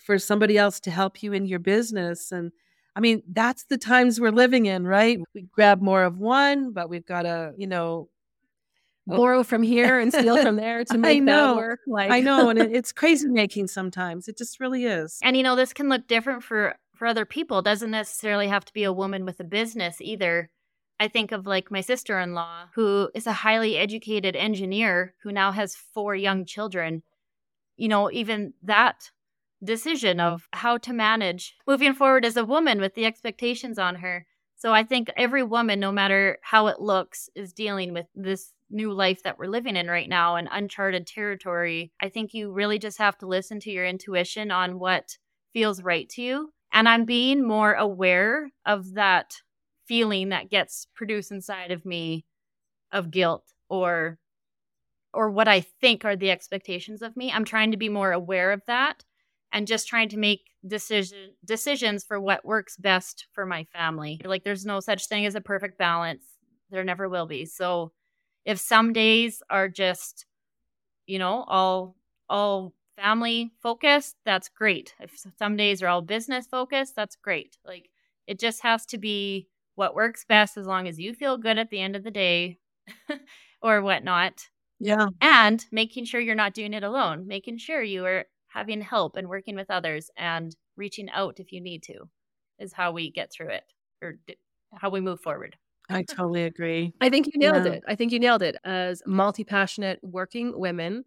[0.02, 2.52] for somebody else to help you in your business and
[2.96, 5.20] I mean, that's the times we're living in, right?
[5.34, 8.08] We grab more of one, but we've got to, you know,
[9.08, 9.18] Oh.
[9.18, 11.54] Borrow from here and steal from there to I make know.
[11.54, 11.80] that work.
[11.86, 14.26] Like I know, and it, it's crazy making sometimes.
[14.26, 15.20] It just really is.
[15.22, 17.60] And you know, this can look different for for other people.
[17.60, 20.50] It doesn't necessarily have to be a woman with a business either.
[20.98, 25.76] I think of like my sister-in-law who is a highly educated engineer who now has
[25.76, 27.04] four young children.
[27.76, 29.12] You know, even that
[29.64, 34.26] decision of how to manage moving forward as a woman with the expectations on her.
[34.56, 38.92] So I think every woman, no matter how it looks, is dealing with this new
[38.92, 41.92] life that we're living in right now and uncharted territory.
[42.00, 45.18] I think you really just have to listen to your intuition on what
[45.52, 46.52] feels right to you.
[46.72, 49.34] And I'm being more aware of that
[49.86, 52.24] feeling that gets produced inside of me
[52.92, 54.18] of guilt or
[55.12, 57.32] or what I think are the expectations of me.
[57.32, 59.04] I'm trying to be more aware of that
[59.56, 64.20] and just trying to make decision decisions for what works best for my family.
[64.22, 66.24] Like there's no such thing as a perfect balance.
[66.70, 67.46] There never will be.
[67.46, 67.92] So
[68.44, 70.26] if some days are just
[71.06, 71.96] you know all
[72.28, 74.94] all family focused, that's great.
[75.00, 77.56] If some days are all business focused, that's great.
[77.64, 77.88] Like
[78.26, 81.70] it just has to be what works best as long as you feel good at
[81.70, 82.58] the end of the day
[83.62, 84.48] or whatnot.
[84.80, 85.06] Yeah.
[85.22, 89.28] And making sure you're not doing it alone, making sure you are having help and
[89.28, 92.08] working with others and reaching out if you need to
[92.58, 93.64] is how we get through it
[94.02, 94.38] or d-
[94.74, 95.56] how we move forward.
[95.88, 96.94] I totally agree.
[97.00, 97.66] I think you nailed Yeah.
[97.66, 97.84] it.
[97.86, 98.56] I think you nailed it.
[98.64, 101.04] As multi passionate working women,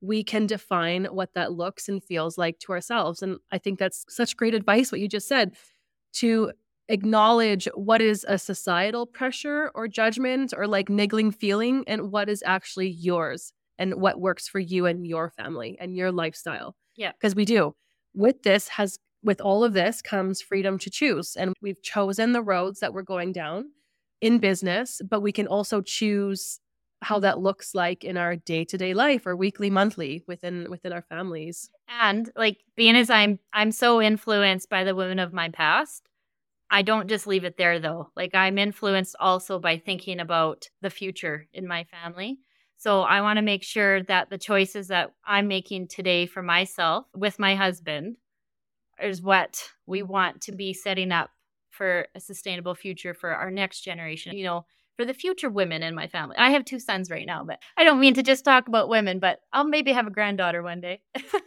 [0.00, 3.22] we can define what that looks and feels like to ourselves.
[3.22, 5.56] And I think that's such great advice, what you just said,
[6.14, 6.52] to
[6.88, 12.42] acknowledge what is a societal pressure or judgment or like niggling feeling and what is
[12.46, 16.76] actually yours and what works for you and your family and your lifestyle.
[16.96, 17.12] Yeah.
[17.12, 17.74] Because we do.
[18.14, 22.42] With this has with all of this comes freedom to choose and we've chosen the
[22.42, 23.70] roads that we're going down
[24.20, 26.58] in business, but we can also choose
[27.02, 31.70] how that looks like in our day-to-day life or weekly, monthly within within our families.
[32.00, 36.08] And like being as I'm I'm so influenced by the women of my past,
[36.70, 38.10] I don't just leave it there though.
[38.16, 42.38] Like I'm influenced also by thinking about the future in my family.
[42.82, 47.06] So I want to make sure that the choices that I'm making today for myself
[47.14, 48.16] with my husband
[49.00, 51.30] is what we want to be setting up
[51.70, 54.36] for a sustainable future for our next generation.
[54.36, 54.66] You know,
[54.96, 56.34] for the future women in my family.
[56.36, 59.20] I have two sons right now, but I don't mean to just talk about women,
[59.20, 61.02] but I'll maybe have a granddaughter one day.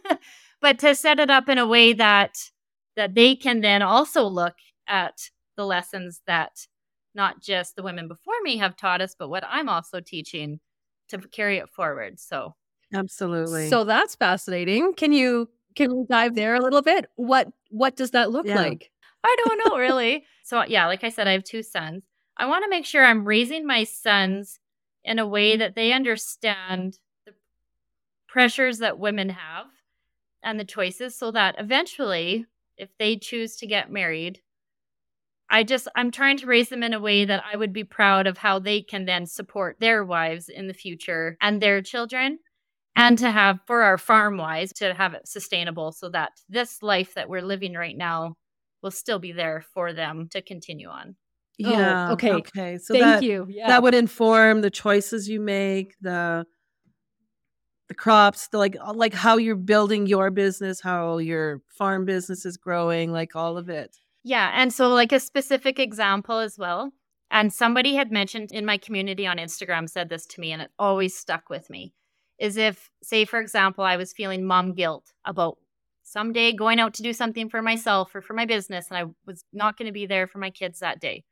[0.62, 2.38] but to set it up in a way that
[2.96, 4.54] that they can then also look
[4.88, 6.66] at the lessons that
[7.14, 10.60] not just the women before me have taught us, but what I'm also teaching
[11.08, 12.18] to carry it forward.
[12.20, 12.54] So
[12.94, 13.68] Absolutely.
[13.68, 14.94] So that's fascinating.
[14.94, 17.06] Can you can we dive there a little bit?
[17.16, 18.56] What what does that look Yeah.
[18.56, 18.90] like?
[19.24, 20.24] I don't know really.
[20.44, 22.04] so yeah, like I said, I have two sons.
[22.36, 24.58] I want to make sure I'm raising my sons
[25.04, 27.32] in a way that they understand the
[28.28, 29.66] pressures that women have
[30.42, 34.40] and the choices so that eventually if they choose to get married
[35.48, 38.26] I just I'm trying to raise them in a way that I would be proud
[38.26, 42.38] of how they can then support their wives in the future and their children
[42.96, 47.14] and to have for our farm wives to have it sustainable so that this life
[47.14, 48.34] that we're living right now
[48.82, 51.14] will still be there for them to continue on.
[51.64, 52.06] Oh, yeah.
[52.08, 52.32] Oh, okay.
[52.32, 52.78] Okay.
[52.78, 53.46] So Thank that, you.
[53.48, 53.68] Yeah.
[53.68, 56.46] that would inform the choices you make, the
[57.88, 62.56] the crops, the like like how you're building your business, how your farm business is
[62.56, 63.96] growing, like all of it.
[64.28, 66.90] Yeah, and so like a specific example as well.
[67.30, 70.72] And somebody had mentioned in my community on Instagram said this to me and it
[70.80, 71.94] always stuck with me.
[72.36, 75.58] Is if say for example I was feeling mom guilt about
[76.02, 79.44] someday going out to do something for myself or for my business and I was
[79.52, 81.22] not going to be there for my kids that day.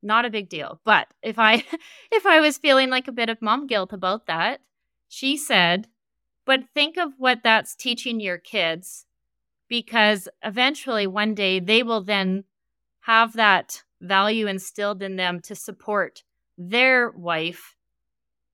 [0.00, 0.80] Not a big deal.
[0.84, 1.64] But if I
[2.12, 4.60] if I was feeling like a bit of mom guilt about that,
[5.08, 5.88] she said,
[6.46, 9.06] "But think of what that's teaching your kids
[9.70, 12.44] because eventually one day they will then
[13.02, 16.22] have that value instilled in them to support
[16.58, 17.76] their wife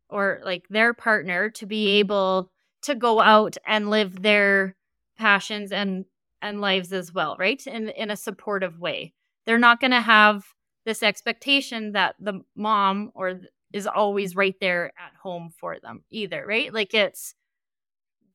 [0.09, 2.52] or like their partner to be able
[2.83, 4.76] to go out and live their
[5.18, 6.05] passions and
[6.42, 7.66] and lives as well right?
[7.66, 9.14] In in a supportive way.
[9.46, 10.44] They're not going to have
[10.85, 13.40] this expectation that the mom or
[13.72, 16.72] is always right there at home for them either right?
[16.72, 17.35] Like it's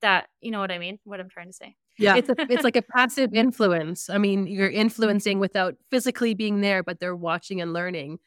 [0.01, 2.15] that you know what i mean what i'm trying to say Yeah.
[2.15, 4.09] it's a it's like a passive influence.
[4.09, 4.81] I mean, you're mm-hmm.
[4.81, 8.19] influencing without physically being there, but they're watching and learning.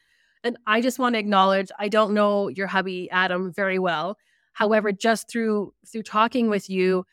[0.42, 4.18] And I just want to acknowledge I don't know your hubby Adam very well.
[4.52, 7.04] However, just through through talking with you,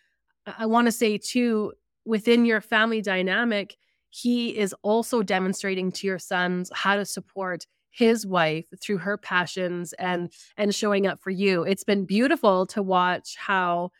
[0.45, 1.73] I, I want to say too
[2.05, 3.77] within your family dynamic,
[4.09, 9.93] he is also demonstrating to your sons how to support his wife through her passions
[9.93, 11.63] and and showing up for you.
[11.63, 13.91] It's been beautiful to watch how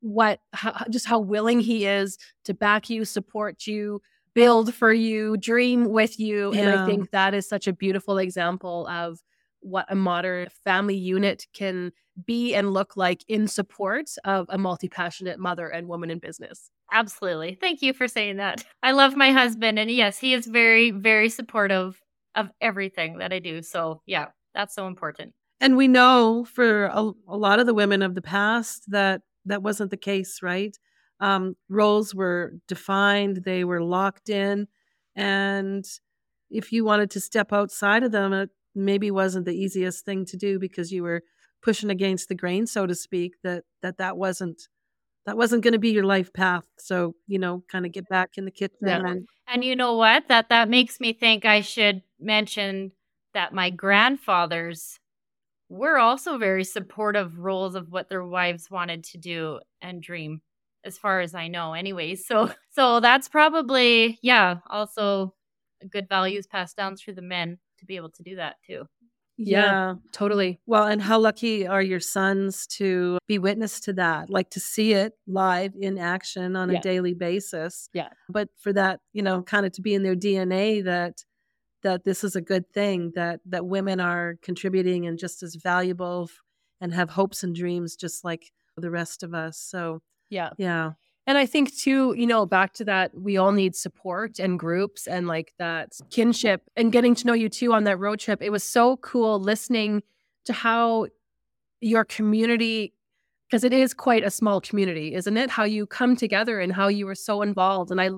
[0.00, 4.00] what how, just how willing he is to back you, support you,
[4.34, 6.52] build for you, dream with you.
[6.52, 9.20] And I think that is such a beautiful example of
[9.60, 11.92] what a modern family unit can
[12.26, 16.70] be and look like in support of a multi passionate mother and woman in business.
[16.92, 17.56] Absolutely.
[17.60, 18.64] Thank you for saying that.
[18.82, 22.00] I love my husband, and yes, he is very, very supportive
[22.34, 23.62] of everything that I do.
[23.62, 25.34] So, yeah, that's so important.
[25.60, 29.62] And we know for a, a lot of the women of the past that that
[29.62, 30.76] wasn't the case, right?
[31.20, 34.68] Um, roles were defined, they were locked in.
[35.14, 35.84] And
[36.50, 40.36] if you wanted to step outside of them, it maybe wasn't the easiest thing to
[40.36, 41.22] do because you were
[41.62, 44.62] pushing against the grain, so to speak, that that, that wasn't
[45.26, 46.64] that wasn't going to be your life path.
[46.78, 48.78] So, you know, kind of get back in the kitchen.
[48.82, 49.06] Yeah.
[49.06, 50.28] And, and you know what?
[50.28, 52.92] That that makes me think I should mention
[53.34, 54.98] that my grandfathers
[55.70, 60.42] were also very supportive roles of what their wives wanted to do and dream
[60.84, 62.26] as far as I know anyways.
[62.26, 65.34] So so that's probably yeah, also
[65.90, 68.84] good values passed down through the men to be able to do that too.
[69.42, 70.60] Yeah, yeah, totally.
[70.66, 74.92] Well, and how lucky are your sons to be witness to that, like to see
[74.92, 76.78] it live in action on yeah.
[76.78, 77.88] a daily basis.
[77.94, 78.08] Yeah.
[78.28, 81.24] But for that, you know, kind of to be in their DNA that
[81.82, 86.28] that this is a good thing that that women are contributing and just as valuable
[86.80, 89.58] and have hopes and dreams just like the rest of us.
[89.58, 90.50] So, yeah.
[90.56, 90.92] Yeah.
[91.26, 95.06] And I think too, you know, back to that, we all need support and groups
[95.06, 98.42] and like that kinship and getting to know you too on that road trip.
[98.42, 100.02] It was so cool listening
[100.46, 101.06] to how
[101.80, 102.94] your community,
[103.48, 105.50] because it is quite a small community, isn't it?
[105.50, 107.90] How you come together and how you were so involved.
[107.90, 108.10] And I,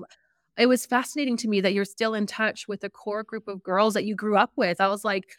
[0.57, 3.63] it was fascinating to me that you're still in touch with a core group of
[3.63, 4.79] girls that you grew up with.
[4.79, 5.35] I was like,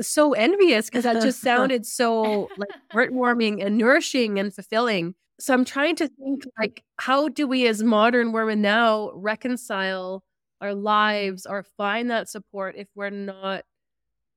[0.00, 5.14] so envious because that just sounded so like heartwarming and nourishing and fulfilling.
[5.38, 10.22] So i'm trying to think like how do we as modern women now reconcile
[10.60, 13.64] our lives or find that support if we're not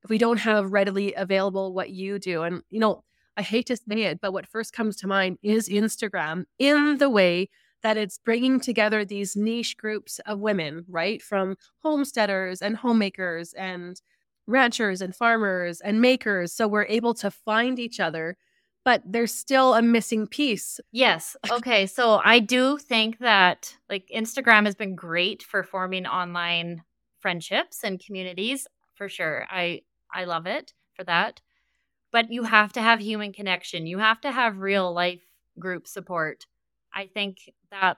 [0.03, 2.43] if we don't have readily available what you do?
[2.43, 3.03] And you know
[3.37, 6.45] i hate to say it but what first comes to mind is instagram.
[6.57, 7.49] In the way
[7.81, 14.01] that it's bringing together these niche groups of women right from homesteaders and homemakers and
[14.47, 18.37] ranchers and farmers and makers so we're able to find each other
[18.85, 20.79] but there's still a missing piece.
[20.91, 21.35] Yes.
[21.51, 21.85] Okay.
[21.85, 26.83] So I do think that like Instagram has been great for forming online
[27.19, 29.45] friendships and communities for sure.
[29.49, 29.81] I
[30.13, 31.41] I love it for that.
[32.11, 33.85] But you have to have human connection.
[33.85, 35.21] You have to have real life
[35.59, 36.45] group support.
[36.93, 37.37] I think
[37.71, 37.97] that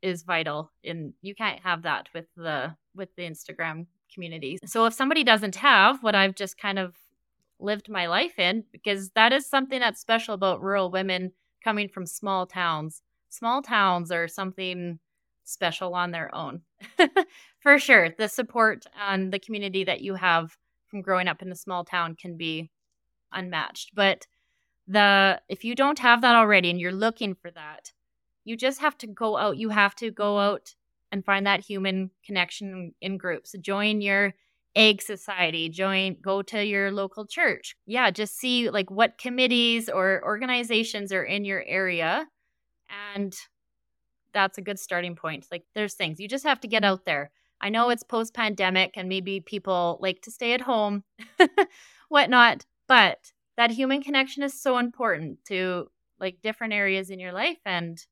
[0.00, 4.58] is vital and you can't have that with the with the Instagram community.
[4.64, 6.94] So if somebody doesn't have what I've just kind of
[7.60, 12.06] lived my life in because that is something that's special about rural women coming from
[12.06, 13.02] small towns.
[13.30, 14.98] Small towns are something
[15.44, 16.62] special on their own.
[17.60, 21.56] For sure, the support and the community that you have from growing up in a
[21.56, 22.70] small town can be
[23.32, 23.94] unmatched.
[23.94, 24.26] But
[24.86, 27.92] the if you don't have that already and you're looking for that,
[28.48, 29.58] you just have to go out.
[29.58, 30.74] You have to go out
[31.12, 33.54] and find that human connection in groups.
[33.60, 34.34] Join your
[34.76, 40.22] ag society join go to your local church yeah just see like what committees or
[40.24, 42.26] organizations are in your area
[43.14, 43.34] and
[44.32, 47.30] that's a good starting point like there's things you just have to get out there
[47.62, 51.02] i know it's post pandemic and maybe people like to stay at home
[52.08, 55.88] whatnot but that human connection is so important to
[56.20, 58.06] like different areas in your life and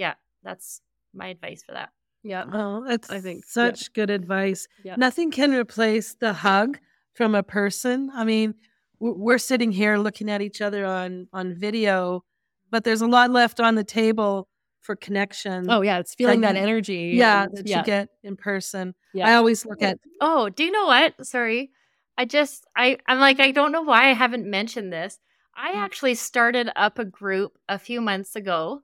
[0.00, 0.80] yeah that's
[1.12, 1.90] my advice for that
[2.22, 2.44] yeah.
[2.52, 3.88] Oh, that's I think such yeah.
[3.94, 4.68] good advice.
[4.84, 4.96] Yeah.
[4.96, 6.78] Nothing can replace the hug
[7.14, 8.10] from a person.
[8.14, 8.54] I mean,
[8.98, 12.24] we're sitting here looking at each other on on video,
[12.70, 14.48] but there's a lot left on the table
[14.82, 15.70] for connection.
[15.70, 17.12] Oh yeah, it's feeling that, that energy.
[17.14, 17.78] Yeah, that yeah.
[17.78, 18.94] you get in person.
[19.14, 19.28] Yeah.
[19.28, 21.26] I always look at Oh, do you know what?
[21.26, 21.70] Sorry.
[22.18, 25.18] I just I I'm like I don't know why I haven't mentioned this.
[25.56, 25.76] I mm.
[25.76, 28.82] actually started up a group a few months ago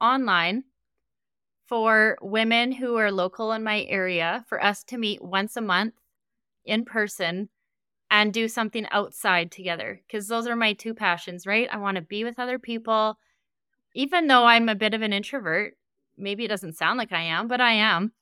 [0.00, 0.64] online
[1.66, 5.94] for women who are local in my area for us to meet once a month
[6.64, 7.48] in person
[8.10, 11.68] and do something outside together because those are my two passions, right?
[11.70, 13.18] I want to be with other people.
[13.94, 15.74] Even though I'm a bit of an introvert,
[16.16, 18.12] maybe it doesn't sound like I am, but I am.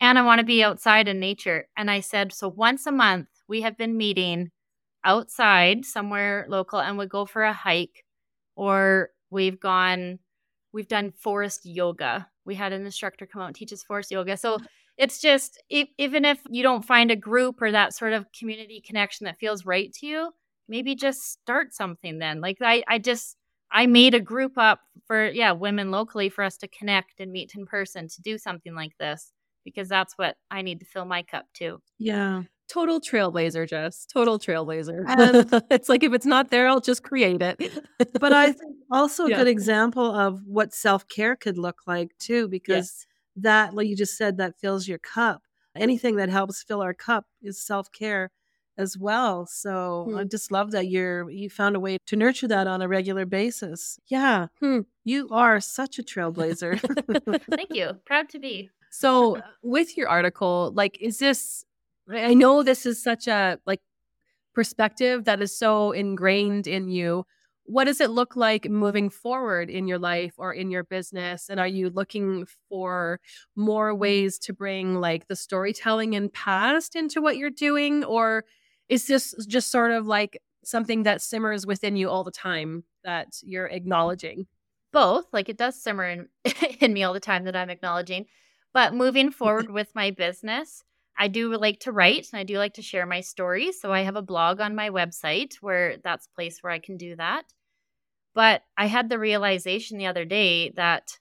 [0.00, 1.68] And I want to be outside in nature.
[1.76, 4.50] And I said, so once a month, we have been meeting
[5.04, 8.04] outside somewhere local and we go for a hike
[8.56, 10.18] or we've gone,
[10.74, 14.36] we've done forest yoga we had an instructor come out and teach us forest yoga.
[14.36, 14.64] So mm-hmm.
[14.98, 18.82] it's just if, even if you don't find a group or that sort of community
[18.84, 20.30] connection that feels right to you,
[20.68, 22.40] maybe just start something then.
[22.40, 23.36] Like I, I just
[23.72, 27.54] I made a group up for yeah women locally for us to connect and meet
[27.56, 29.32] in person to do something like this
[29.64, 31.80] because that's what I need to fill my cup too.
[31.98, 32.42] Yeah.
[32.68, 34.06] Total trailblazer, Jess.
[34.06, 35.04] Total trailblazer.
[35.06, 37.60] And- it's like if it's not there, I'll just create it.
[38.20, 39.38] but I think also a Yeah.
[39.38, 43.06] good example of what self care could look like too, because yes.
[43.36, 45.42] that, like you just said, that fills your cup.
[45.76, 48.30] Anything that helps fill our cup is self care
[48.78, 49.46] as well.
[49.46, 50.28] So I Hmm.
[50.28, 53.98] just love that you're you found a way to nurture that on a regular basis.
[54.06, 54.80] Yeah, Hmm.
[55.04, 56.78] you are such a trailblazer.
[57.56, 57.94] Thank you.
[58.04, 58.70] Proud to be.
[58.90, 61.64] So with your article, like, is this?
[62.10, 63.80] I know this is such a like
[64.54, 67.26] perspective that is so ingrained in you.
[67.66, 71.48] What does it look like moving forward in your life or in your business?
[71.48, 73.20] And are you looking for
[73.56, 78.04] more ways to bring like the storytelling and past into what you're doing?
[78.04, 78.44] Or
[78.90, 83.28] is this just sort of like something that simmers within you all the time that
[83.42, 84.46] you're acknowledging?
[84.94, 86.28] both like it does simmer in,
[86.80, 88.24] in me all the time that i'm acknowledging
[88.72, 90.82] but moving forward with my business
[91.18, 94.02] i do like to write and i do like to share my stories so i
[94.02, 97.44] have a blog on my website where that's a place where i can do that.
[98.34, 101.18] But i had the realization the other day that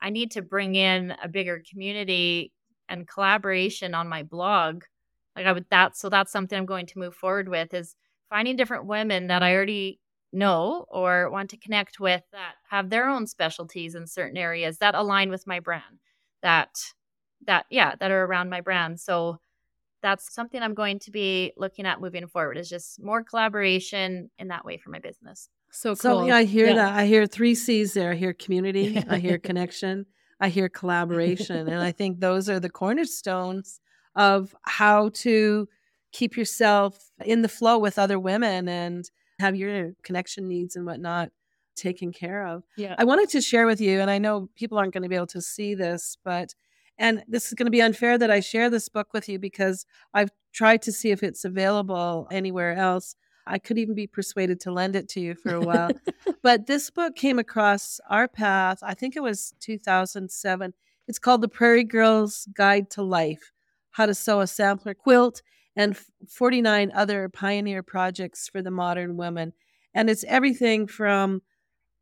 [0.00, 2.52] i need to bring in a bigger community
[2.88, 4.84] and collaboration on my blog.
[5.36, 7.94] Like i would that so that's something i'm going to move forward with is
[8.28, 10.00] finding different women that i already
[10.32, 14.94] know or want to connect with that have their own specialties in certain areas that
[14.94, 16.00] align with my brand
[16.42, 16.70] that
[17.46, 19.38] that yeah that are around my brand so
[20.02, 24.48] that's something i'm going to be looking at moving forward is just more collaboration in
[24.48, 26.20] that way for my business So cool.
[26.20, 26.74] So yeah, I hear Yeah.
[26.74, 26.94] that.
[26.94, 28.12] I hear three C's there.
[28.12, 30.06] I hear community, I hear connection,
[30.40, 31.68] I hear collaboration.
[31.68, 33.80] and I think those are the cornerstones
[34.16, 35.68] of how to
[36.12, 41.30] keep yourself in the flow with other women and have your connection needs and whatnot
[41.76, 42.64] taken care of.
[42.76, 42.96] Yeah.
[42.98, 45.28] I wanted to share with you, and I know people aren't going to be able
[45.28, 46.54] to see this, but
[47.00, 49.86] and this is going to be unfair that I share this book with you because
[50.12, 53.16] I've tried to see if it's available anywhere else.
[53.46, 55.90] I could even be persuaded to lend it to you for a while.
[56.42, 60.74] but this book came across our path, I think it was 2007.
[61.08, 63.50] It's called The Prairie Girl's Guide to Life
[63.92, 65.40] How to Sew a Sampler Quilt
[65.74, 65.96] and
[66.28, 69.54] 49 Other Pioneer Projects for the Modern Woman.
[69.94, 71.40] And it's everything from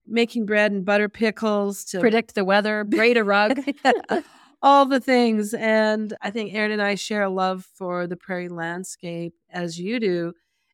[0.09, 3.61] making bread and butter pickles to Predict the weather, braid a rug.
[4.63, 5.55] all the things.
[5.55, 10.01] And I think Erin and I share a love for the prairie landscape as you
[10.01, 10.33] do.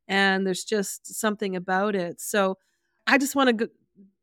[0.08, 2.20] And there's just something about it.
[2.20, 2.56] So
[3.06, 3.66] I just want to go,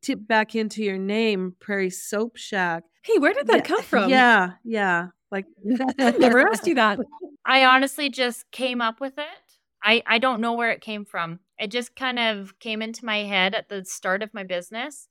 [0.02, 2.84] tip back into your name, Prairie Soap Shack.
[3.04, 4.10] hey, where did that Yeah, come from?
[4.10, 5.08] Yeah, yeah.
[5.32, 5.46] Like
[6.00, 7.00] I never asked you that.
[7.46, 9.26] i honestly just came up with it
[9.84, 13.24] i i don't know where it came from it just kind of came into my
[13.24, 15.08] head at the start of my business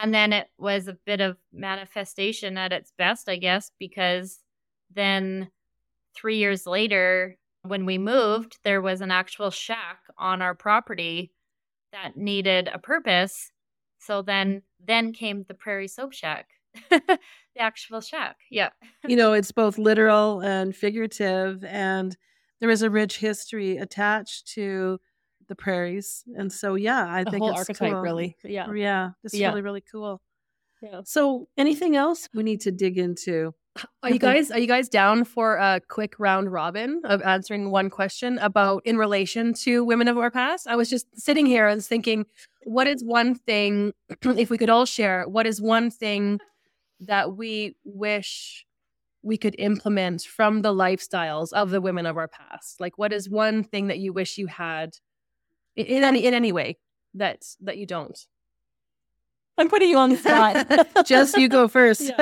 [0.00, 4.40] and then it was a bit of manifestation at its best i guess because
[4.94, 5.50] then
[6.14, 11.32] three years later when we moved there was an actual shack on our property
[11.92, 13.52] that needed a purpose.
[13.98, 16.48] So then then came the prairie soap shack
[16.90, 17.18] the
[17.58, 18.36] actual shack.
[18.50, 18.70] Yeah
[19.06, 22.16] you know, it's both literal and figurative, and
[22.60, 24.98] there is a rich history attached to
[25.52, 26.24] the prairies.
[26.34, 28.00] And so, yeah, I The think whole it's archetype, cool.
[28.00, 28.36] really.
[28.42, 28.72] Yeah.
[28.72, 29.48] Yeah, it's Yeah.
[29.48, 30.22] really, really cool.
[30.82, 31.02] Yeah.
[31.04, 33.52] So, anything else we need to dig into?
[34.02, 37.88] Are you guys are you guys down for a quick round robin of answering one
[37.88, 40.66] question about in relation to women of our past?
[40.66, 42.26] I was just sitting here and thinking,
[42.64, 43.92] what is one thing
[44.24, 46.38] if we could all share, what is one thing
[47.00, 48.66] that we wish
[49.22, 52.78] we could implement from the lifestyles of the women of our past?
[52.80, 54.90] Like what is one thing that you wish you had
[55.76, 56.78] in, in any in any way
[57.14, 58.18] that that you don't?
[59.58, 61.06] I'm putting you on the spot.
[61.06, 62.10] Just you go first.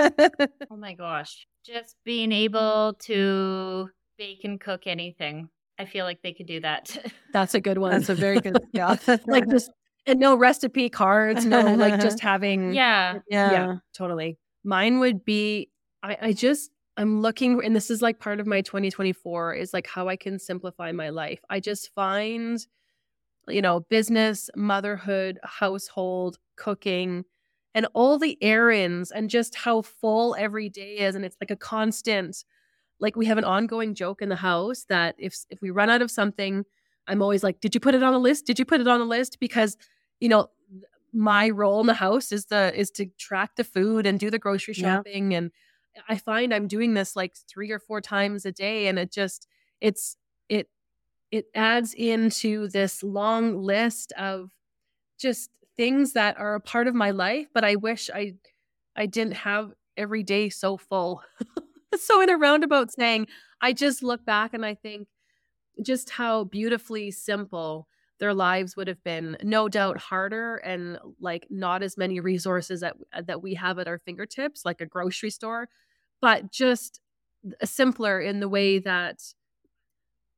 [0.72, 1.46] Oh my gosh.
[1.64, 5.48] Just being able to bake and cook anything.
[5.78, 6.96] I feel like they could do that.
[7.32, 7.92] That's a good one.
[7.92, 8.96] That's a very good yeah.
[9.26, 9.70] like just
[10.07, 13.18] and no recipe cards, no like just having yeah.
[13.28, 13.53] yeah.
[13.53, 14.38] yeah, totally.
[14.64, 15.70] Mine would be
[16.03, 19.86] I, I just I'm looking and this is like part of my 2024 is like
[19.86, 21.40] how I can simplify my life.
[21.51, 22.64] I just find
[23.53, 27.24] you know, business, motherhood, household, cooking,
[27.74, 31.57] and all the errands and just how full every day is and it's like a
[31.57, 32.44] constant
[33.01, 36.03] like we have an ongoing joke in the house that if if we run out
[36.03, 36.64] of something
[37.09, 39.01] i'm always like did you put it on a list did you put it on
[39.01, 39.76] a list because
[40.20, 40.48] you know
[41.12, 44.38] my role in the house is the is to track the food and do the
[44.38, 45.03] grocery Yeah.
[45.05, 45.51] shopping and
[46.09, 49.46] i find i'm doing this like three or four times a day and it just
[49.80, 50.16] it's
[50.48, 50.68] it
[51.31, 54.51] it adds into this long list of
[55.18, 58.35] just things that are a part of my life but i wish i
[58.97, 61.22] i didn't have every day so full.
[61.99, 63.26] So in a roundabout saying
[63.61, 65.09] i just look back and i think
[65.83, 71.83] just how beautifully simple their lives would have been no doubt harder and like not
[71.83, 75.68] as many resources that that we have at our fingertips like a grocery store
[76.20, 77.01] but just
[77.62, 79.20] uh, simpler in the way that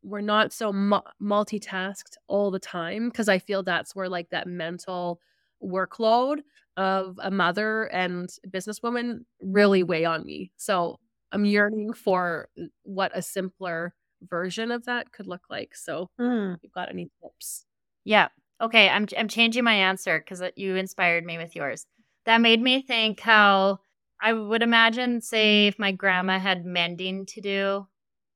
[0.03, 4.47] we're not so mu- multitasked all the time because I feel that's where like that
[4.47, 5.21] mental
[5.63, 6.41] workload
[6.77, 10.51] of a mother and businesswoman really weigh on me.
[10.57, 10.99] So
[11.31, 12.49] I'm yearning for
[12.83, 15.75] what a simpler version of that could look like.
[15.75, 16.59] So, Mm.
[16.63, 17.65] you've got any tips?
[18.05, 18.29] Yeah.
[18.61, 18.89] Okay.
[18.89, 21.87] I'm I'm changing my answer because you inspired me with yours.
[22.27, 23.81] That made me think how
[24.21, 27.87] I would imagine, say, if my grandma had mending to do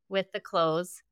[0.09, 1.03] with the clothes,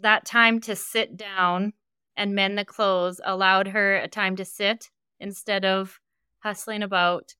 [0.00, 1.72] that time to sit down
[2.16, 4.90] and mend the clothes allowed her a time to sit
[5.20, 6.00] instead of
[6.40, 7.34] hustling about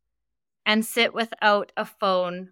[0.66, 2.50] and sit without a phone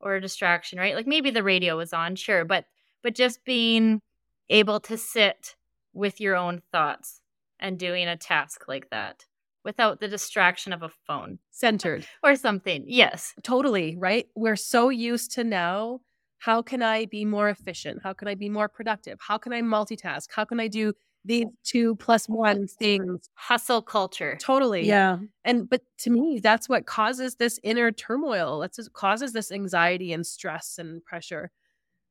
[0.00, 0.94] or a distraction, right?
[0.94, 2.64] Like maybe the radio was on, sure, but
[3.02, 4.00] but just being
[4.48, 5.54] able to sit
[5.92, 7.20] with your own thoughts
[7.58, 9.24] and doing a task like that
[9.64, 12.06] without the distraction of a phone Centered.
[12.22, 12.84] or something.
[12.86, 13.34] Yes.
[13.42, 14.26] Totally, right?
[14.34, 16.00] We're so used to now
[16.46, 18.02] how can I be more efficient?
[18.04, 19.18] How can I be more productive?
[19.20, 20.28] How can I multitask?
[20.32, 20.92] How can I do
[21.24, 23.28] these two plus one things?
[23.34, 24.38] Hustle culture.
[24.40, 24.86] Totally.
[24.86, 25.18] Yeah.
[25.44, 28.60] And but to me, that's what causes this inner turmoil.
[28.60, 31.50] That's what causes this anxiety and stress and pressure.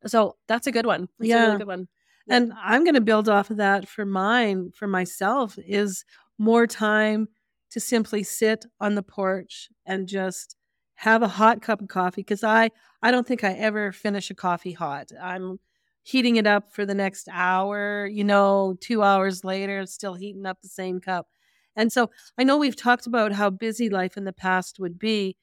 [0.06, 1.08] So that's a good one.
[1.18, 1.46] That's a Yeah.
[1.46, 1.88] really good one.
[2.28, 6.04] And I'm going to build off of that for mine, for myself, is
[6.38, 7.30] more time
[7.70, 10.58] to simply sit on the porch and just
[10.96, 12.22] have a hot cup of coffee.
[12.22, 12.72] Because I,
[13.02, 15.12] I don't think I ever finish a coffee hot.
[15.22, 15.60] I'm
[16.04, 20.62] heating it up for the next hour, you know, two hours later, still heating up
[20.62, 21.28] the same cup.
[21.76, 25.36] And so I know we've talked about how busy life in the past would be,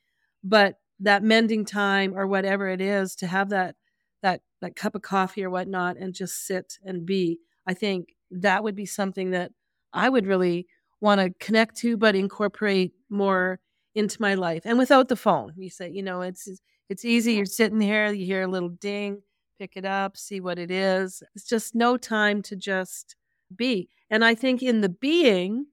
[0.43, 3.75] but that mending time or whatever it is to have that
[4.23, 8.63] that that cup of coffee or whatnot and just sit and be i think that
[8.63, 9.51] would be something that
[9.93, 10.67] i would really
[11.01, 13.59] want to connect to but incorporate more
[13.95, 16.49] into my life and without the phone you say you know it's
[16.89, 19.23] it's easy you're sitting here you hear a little ding
[19.59, 23.17] pick it up see what it is it's just no time to just
[23.55, 25.67] be and i think in the being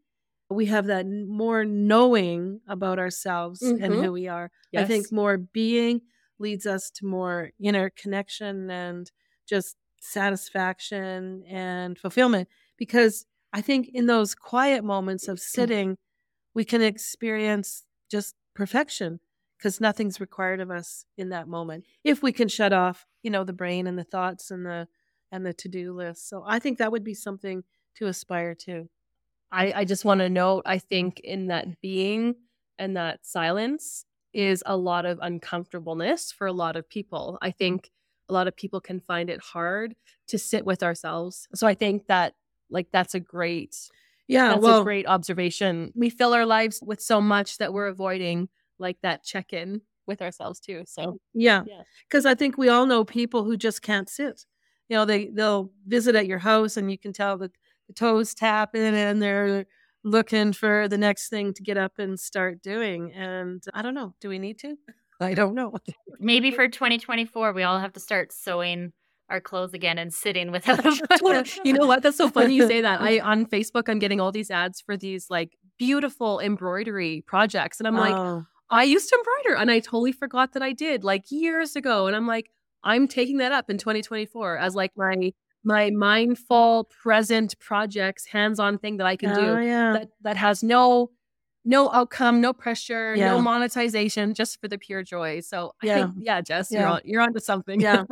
[0.49, 4.03] we have that more knowing about ourselves and Mhm.
[4.03, 6.01] who we are I think more being
[6.39, 9.11] leads us to more inner connection and
[9.45, 12.47] just satisfaction and fulfillment.
[12.77, 15.97] Because I think in those quiet moments of sitting,
[16.53, 19.19] we can experience just perfection
[19.57, 21.85] because nothing's required of us in that moment.
[22.03, 24.87] If we can shut off, you know, the brain and the thoughts and the
[25.31, 26.27] and the to-do list.
[26.27, 27.63] So I think that would be something
[27.97, 28.89] to aspire to.
[29.51, 32.35] I, I just want to note, I think in that being
[32.79, 37.37] and that silence is a lot of uncomfortableness for a lot of people.
[37.41, 37.91] I think
[38.27, 39.95] a lot of people can find it hard
[40.27, 41.47] to sit with ourselves.
[41.53, 42.35] So I think that
[42.69, 43.75] like that's a great
[44.29, 45.91] Yeah, that's well, a great observation.
[45.95, 50.59] We fill our lives with so much that we're avoiding like that check-in with ourselves
[50.59, 50.83] too.
[50.85, 51.63] So Yeah.
[51.65, 51.81] Yeah.
[52.07, 54.45] Because I think we all know people who just can't sit.
[54.87, 57.51] You know, they they'll visit at your house and you can tell that
[57.87, 59.65] the toes tapping and they're
[60.03, 63.11] looking for the next thing to get up and start doing.
[63.13, 64.13] And I don't know.
[64.21, 64.75] Do we need to?
[65.19, 65.73] I don't know.
[66.19, 68.93] Maybe for 2024, we all have to start sewing
[69.29, 72.03] our clothes again and sitting without a you know what?
[72.03, 73.01] That's so funny you say that.
[73.01, 77.79] I on Facebook I'm getting all these ads for these like beautiful embroidery projects.
[77.79, 81.03] And I'm like, Oh, I used to embroider and I totally forgot that I did
[81.03, 82.07] like years ago.
[82.07, 82.51] And I'm like,
[82.83, 88.97] I'm taking that up in 2024 as like my my mindful present projects hands-on thing
[88.97, 89.93] that I can oh, do yeah.
[89.93, 91.11] that that has no
[91.65, 93.31] no outcome, no pressure, Yeah.
[93.31, 95.41] no monetization, just for the pure joy.
[95.41, 95.95] So I Yeah.
[95.95, 97.81] think, yeah, Jess, you're on you're onto something.
[97.81, 98.03] Yeah.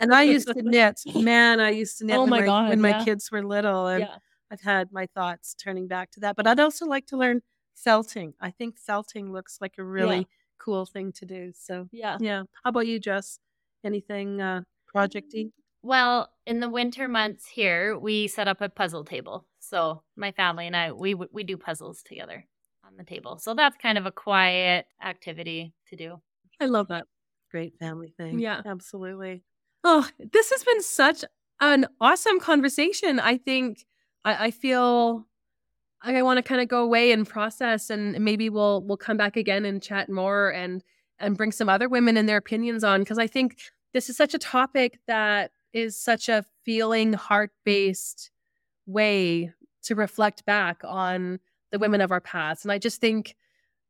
[0.00, 1.00] and I used to knit.
[1.14, 3.86] Man, I used to knit Oh when my my, God, when my kids were little.
[3.86, 4.16] And yeah.
[4.50, 6.36] I've had my thoughts turning back to that.
[6.36, 7.42] But I'd also like to learn
[7.74, 8.34] felting.
[8.40, 10.26] I think felting looks like a really
[10.58, 11.52] cool thing to do.
[11.54, 12.16] So Yeah.
[12.20, 12.44] yeah.
[12.62, 13.38] How about you, Jess?
[13.84, 14.62] Anything uh
[14.94, 15.50] projecty?
[15.82, 19.46] Well, in the winter months here, we set up a puzzle table.
[19.60, 22.46] So my family and I, we we do puzzles together
[22.94, 23.38] on the table.
[23.38, 26.20] So that's kind of a quiet activity to do.
[26.60, 27.06] I love that.
[27.50, 28.38] Great family thing.
[28.38, 28.62] Yeah.
[28.64, 29.42] Absolutely.
[29.82, 31.24] Oh, this has been such
[31.60, 33.20] an awesome conversation.
[33.20, 33.84] I think
[34.24, 35.26] I, I feel
[36.04, 39.16] like I want to kind of go away and process, and maybe we'll we'll come
[39.16, 40.82] back again and chat more and
[41.18, 43.58] and bring some other women and their opinions on because I think
[43.92, 48.30] this is such a topic that is such a feeling heart based
[48.86, 51.38] way to reflect back on
[51.74, 53.36] the women of our past, and I just think.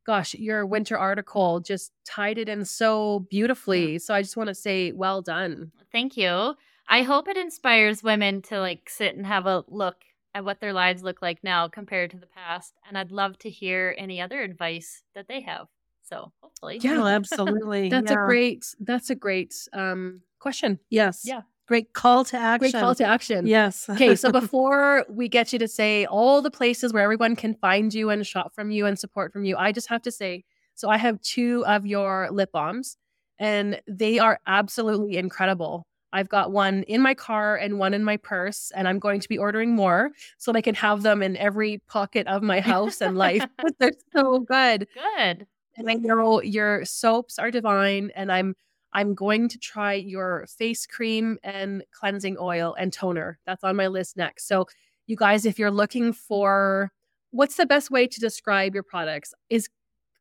[0.06, 3.98] Gosh, your winter article just tied it in so beautifully.
[3.98, 5.72] So I just want to say, well done.
[5.92, 6.56] Thank you.
[6.88, 9.96] I hope it inspires women to like sit and have a look
[10.34, 12.74] at what their lives look like now compared to the past.
[12.86, 15.68] And I'd love to hear any other advice that they have.
[16.02, 16.78] So hopefully.
[16.82, 17.88] Yeah, absolutely.
[17.88, 18.24] That's yeah.
[18.24, 20.78] a great that's a great um question.
[20.90, 21.22] Yes.
[21.24, 21.42] Yeah.
[21.66, 22.70] Great call to action.
[22.70, 23.46] Great call to action.
[23.46, 23.88] Yes.
[23.88, 27.92] okay, so before we get you to say all the places where everyone can find
[27.94, 30.44] you and shop from you and support from you, I just have to say
[30.74, 32.96] so I have two of your lip balms
[33.38, 35.86] and they are absolutely incredible.
[36.12, 39.28] I've got one in my car and one in my purse, and I'm going to
[39.28, 43.00] be ordering more so that I can have them in every pocket of my house
[43.00, 43.44] and life.
[43.80, 44.86] They're so good.
[44.94, 45.46] Good.
[45.76, 48.54] And I know your soaps are divine, and I'm
[48.94, 53.38] I'm going to try your face cream and cleansing oil and toner.
[53.44, 54.46] That's on my list next.
[54.48, 54.66] So,
[55.06, 56.90] you guys, if you're looking for
[57.30, 59.34] what's the best way to describe your products?
[59.50, 59.68] Is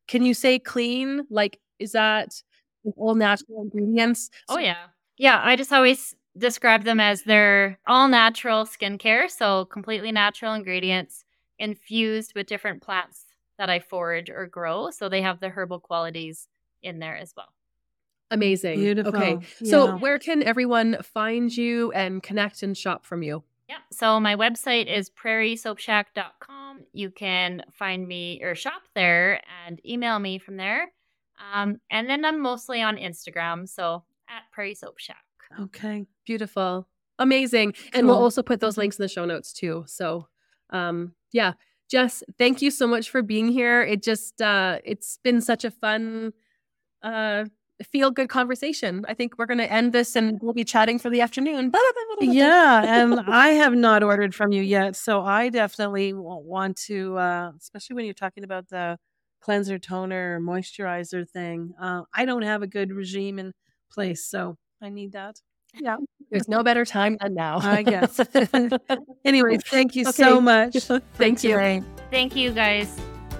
[0.08, 1.26] can you say clean?
[1.30, 2.42] Like, is that
[2.96, 4.30] all natural ingredients?
[4.48, 4.86] Oh, yeah.
[5.16, 5.40] Yeah.
[5.42, 9.30] I just always describe them as they're all natural skincare.
[9.30, 11.24] So, completely natural ingredients
[11.58, 13.24] infused with different plants
[13.58, 14.90] that I forage or grow.
[14.90, 16.48] So, they have the herbal qualities
[16.82, 17.54] in there as well.
[18.30, 18.80] Amazing.
[18.80, 19.14] Beautiful.
[19.14, 19.38] Okay.
[19.64, 23.44] So, where can everyone find you and connect and shop from you?
[23.68, 23.78] Yeah.
[23.92, 26.80] So my website is prairiesoapshack.com.
[26.92, 30.92] You can find me or shop there and email me from there.
[31.52, 33.68] Um, and then I'm mostly on Instagram.
[33.68, 35.16] So at Prairie Soap Shack.
[35.58, 36.06] Okay.
[36.26, 36.88] Beautiful.
[37.18, 37.74] Amazing.
[37.92, 39.84] And we'll also put those links in the show notes too.
[39.86, 40.28] So,
[40.70, 41.52] um, yeah.
[41.90, 43.82] Jess, thank you so much for being here.
[43.82, 46.32] It just uh it's been such a fun
[47.02, 47.44] uh
[47.82, 49.04] feel good conversation.
[49.08, 51.72] I think we're going to end this and we'll be chatting for the afternoon.
[52.20, 57.52] Yeah, and I have not ordered from you yet, so I definitely want to, uh,
[57.58, 58.98] especially when you're talking about the
[59.40, 61.74] cleanser, toner, moisturizer thing.
[61.80, 63.52] Uh, I don't have a good regime in
[63.92, 65.40] place, so I need that.
[65.80, 65.96] Yeah.
[66.30, 67.58] There's no better time than now.
[67.60, 68.20] I guess.
[69.24, 70.74] Anyway, thank you so much.
[71.14, 71.52] Thank you.
[71.52, 71.82] today.
[72.10, 72.94] Thank you guys.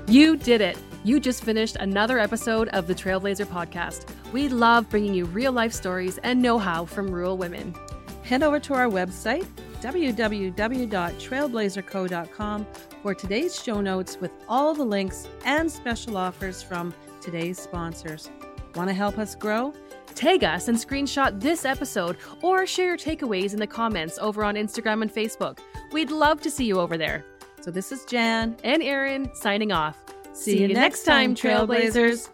[0.07, 0.79] You did it.
[1.07, 4.07] You just finished another episode of the Trailblazher podcast.
[4.33, 7.75] We love bringing you real life stories and know how from rural women.
[8.23, 9.45] Head over to our website,
[9.83, 12.67] www.trailblazherco.com,
[13.03, 18.31] for today's show notes with all the links and special offers from today's sponsors.
[18.75, 19.75] Want to help us grow?
[20.15, 24.55] Tag us and screenshot this episode or share your takeaways in the comments over on
[24.55, 25.59] Instagram and Facebook.
[25.93, 27.27] We'd love to see you over there.
[27.61, 28.57] So, this is Jan.
[28.65, 29.99] And Erin signing off.
[30.35, 32.29] See you next time, Trailblazers.